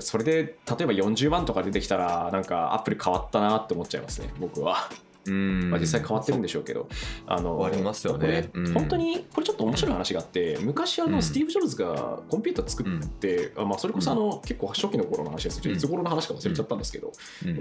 [0.00, 4.88] それで例えば40万とか出てきたらなんかアップル変わったなって思っちゃいますね僕は。
[5.30, 5.70] うん。
[5.70, 6.88] まあ、実際変わってるんでしょうけど
[7.26, 17.12] あのありますよね、うん、本当にこれちょっと面白い話があって昔あのスティーブ・ジョブズがコンピューター作って、うん、あまあ、それこそあの、結構初期の頃の話ですいつ頃の話か忘れちゃったんですけど、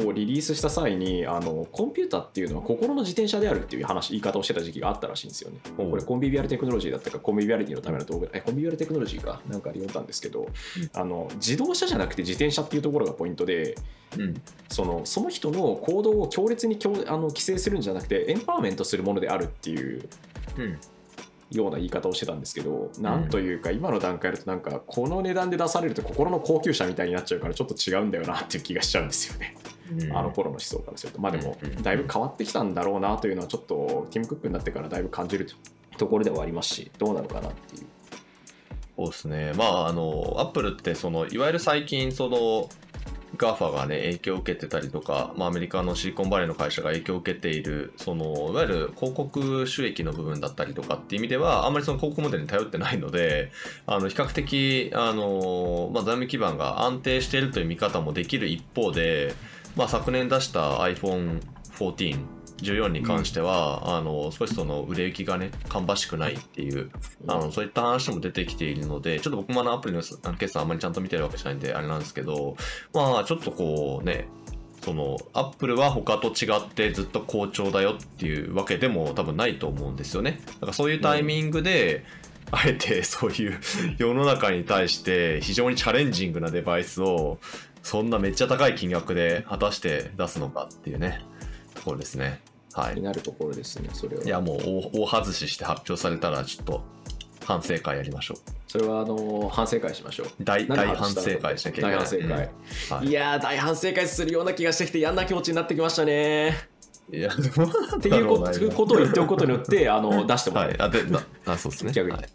[0.05, 5.59] をリリースした際にあのコンピューターっていうのは心の自転車であるっていう話言い方をしてた時期があったらしいんですよね。
[5.77, 10.47] これコンビビアルテクノロジーだったかコンビビアリティのための道具えコンビビアルテクノロジーかなんか読んだんですけど
[10.93, 13.75] あの自動車じゃなくて自転車っていうところがポイントで、
[14.17, 20.07] うん、そのその人の行動を強烈に強あの規制するんじゃなくてエンパワーメントするものであるっていう、
[21.51, 29.55] ような言い方をしてたんですけど、なんというか今の段階だとなんかこの値段で出されると心の高級車みたいになっちゃうからちょっと違うんだよなっていう気がしちゃうんですよね、
[29.91, 31.21] うん、あの頃の思想からすると。
[31.21, 35.47] まあでもだいぶ変わってきたんだろうなというのはちょっとティム・クックになってからだいぶ感じる
[35.97, 37.87] ところではありますしどうなのかなっていう。
[38.97, 39.53] そうですね。
[39.55, 42.69] まああのアップルってそのいわゆる最近その
[43.35, 53.51] GAFA がね、影響を受けてたりとか、まあ、アメリカのシリコンバレーの会社が影響を受けている、その、いわゆる広告収益の部分だったりとかっていう意味では、あんまりその広告モデルに頼ってないので、
[53.85, 59.33] あの、比較的、あの、まあ、財務基盤が安定しているという見方もできる一方で、
[59.75, 62.17] まあ、昨年出した iPhone14
[62.57, 66.89] 14 14に関しては、うん、あの少しその売れ行きがね芳しくないっていう
[67.27, 72.55] あのそういった話も出てきているのでちょっと僕もあのアプリの決算あんまりちゃんと見てるわけじゃないんであれなんですけど
[72.93, 74.27] まあちょっとこうね
[74.81, 80.41] そのアップルは他と違ってずっと好調だよっていうわけでも多分ないと思うんですよね。
[80.45, 82.05] だからそういうタイミングで、
[82.51, 83.59] うん、あえて そういう
[83.97, 87.39] 世の中に対して非常にチャレンジングなデバイスを
[87.81, 91.21] そんなめっちゃ高い金額で果たして出すのかっていうね。
[91.85, 92.41] ところですね。
[92.73, 92.95] はい。
[92.95, 94.23] になるところですね、それは。
[94.23, 94.57] いや、もう
[94.95, 96.83] 大大外しして発表されたら、ちょっと
[97.45, 98.37] 反省会やりましょう。
[98.67, 100.27] それはあの反省会しましょう。
[100.39, 101.81] 大大反省会しなきゃいけ？
[101.83, 101.91] ない。
[101.91, 102.25] 大反省会。
[102.25, 106.57] うんはい、いや大反省会するような気がしてきて嫌な気持ちになってきましたね。
[107.13, 107.35] いや、っ
[108.01, 110.67] ていうことを言っておくことによって、あの出してもらう。
[110.69, 111.03] はい、あで
[111.45, 111.91] あそうですね。
[111.91, 112.17] 逆に。
[112.17, 112.29] はい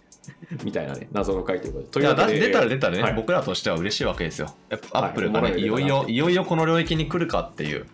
[0.65, 1.91] みたいなね、謎の回ということで。
[1.93, 4.55] というわけで出たら出たらね、はい、僕らとしては嬉しいわけですよ。
[4.93, 7.87] アップルがね、はい、いよいよ、いよいよこの領域に来るかっていう。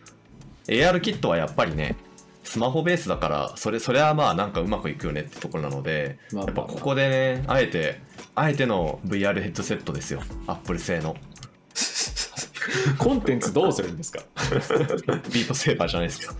[0.68, 1.96] AR キットはやっぱりね、
[2.44, 8.00] スマホベースだからそれそれはまあなんかうまくいくよねってところなので、やっぱここでねあえて
[8.34, 10.22] あえての VR ヘッドセットですよ。
[10.46, 11.16] アップル製の
[12.98, 14.20] コンテンツどうするんですか？
[15.32, 16.34] ビートセーバーじゃないですか。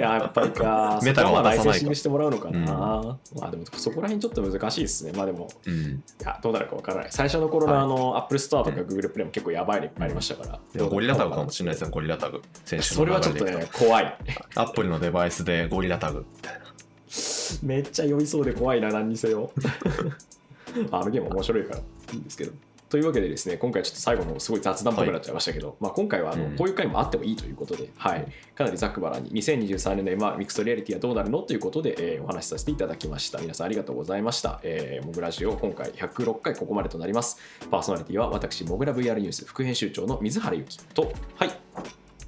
[0.00, 2.58] やっぱりか、メタがそこはライセンシングしてもらうのかな。
[2.58, 5.12] うんまあでもそこら辺ちょっと難しいですね。
[5.16, 5.74] まあでも、うん。
[5.74, 7.08] いやどうなるかわからない。
[7.10, 10.58] 最初の頃のはいあの、Apple Store とかうん Google プレイも結構やばいのいっぱいありましたから。
[10.74, 12.42] でもゴリラタグかもしれないですね、ゴリラタグ。
[12.64, 14.16] 選手それはちょっとね、怖い。
[14.54, 16.60] アップルのデバイスでゴリラタグみたいな。
[17.62, 19.50] めっちゃ酔いそうで怖いな、何にせよ。
[20.92, 21.82] あのゲーム面白いからい
[22.14, 22.52] いんですけど。
[22.90, 28.26] というわけでですね、今回ちょっと最後のすごい雑談っぽくなっちゃいましたけど、まあ、今回はあの、うんこういう回もあってもいいということで、はい、
[28.56, 31.42] かなりざっくばらんに2023年の MR ミックストリアリティはどうなるの？
[31.42, 33.38] ということで、えーお話しさせていただきました。
[33.38, 34.60] 皆さんありがとうございました。
[34.64, 37.38] えーモグラジオ今回106回ここまでとなります。
[37.70, 41.50] パーソナリティは私、モグラ VR ニュース副編集長の水原由紀と、はい。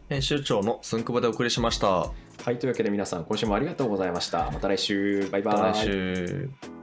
[0.08, 1.88] 編集長のスンクボでお送りしました。
[1.88, 2.10] は
[2.46, 4.50] い、というわけで皆さん今週もありがとうございました。
[4.50, 5.28] また来週。
[5.30, 6.81] バイバイ。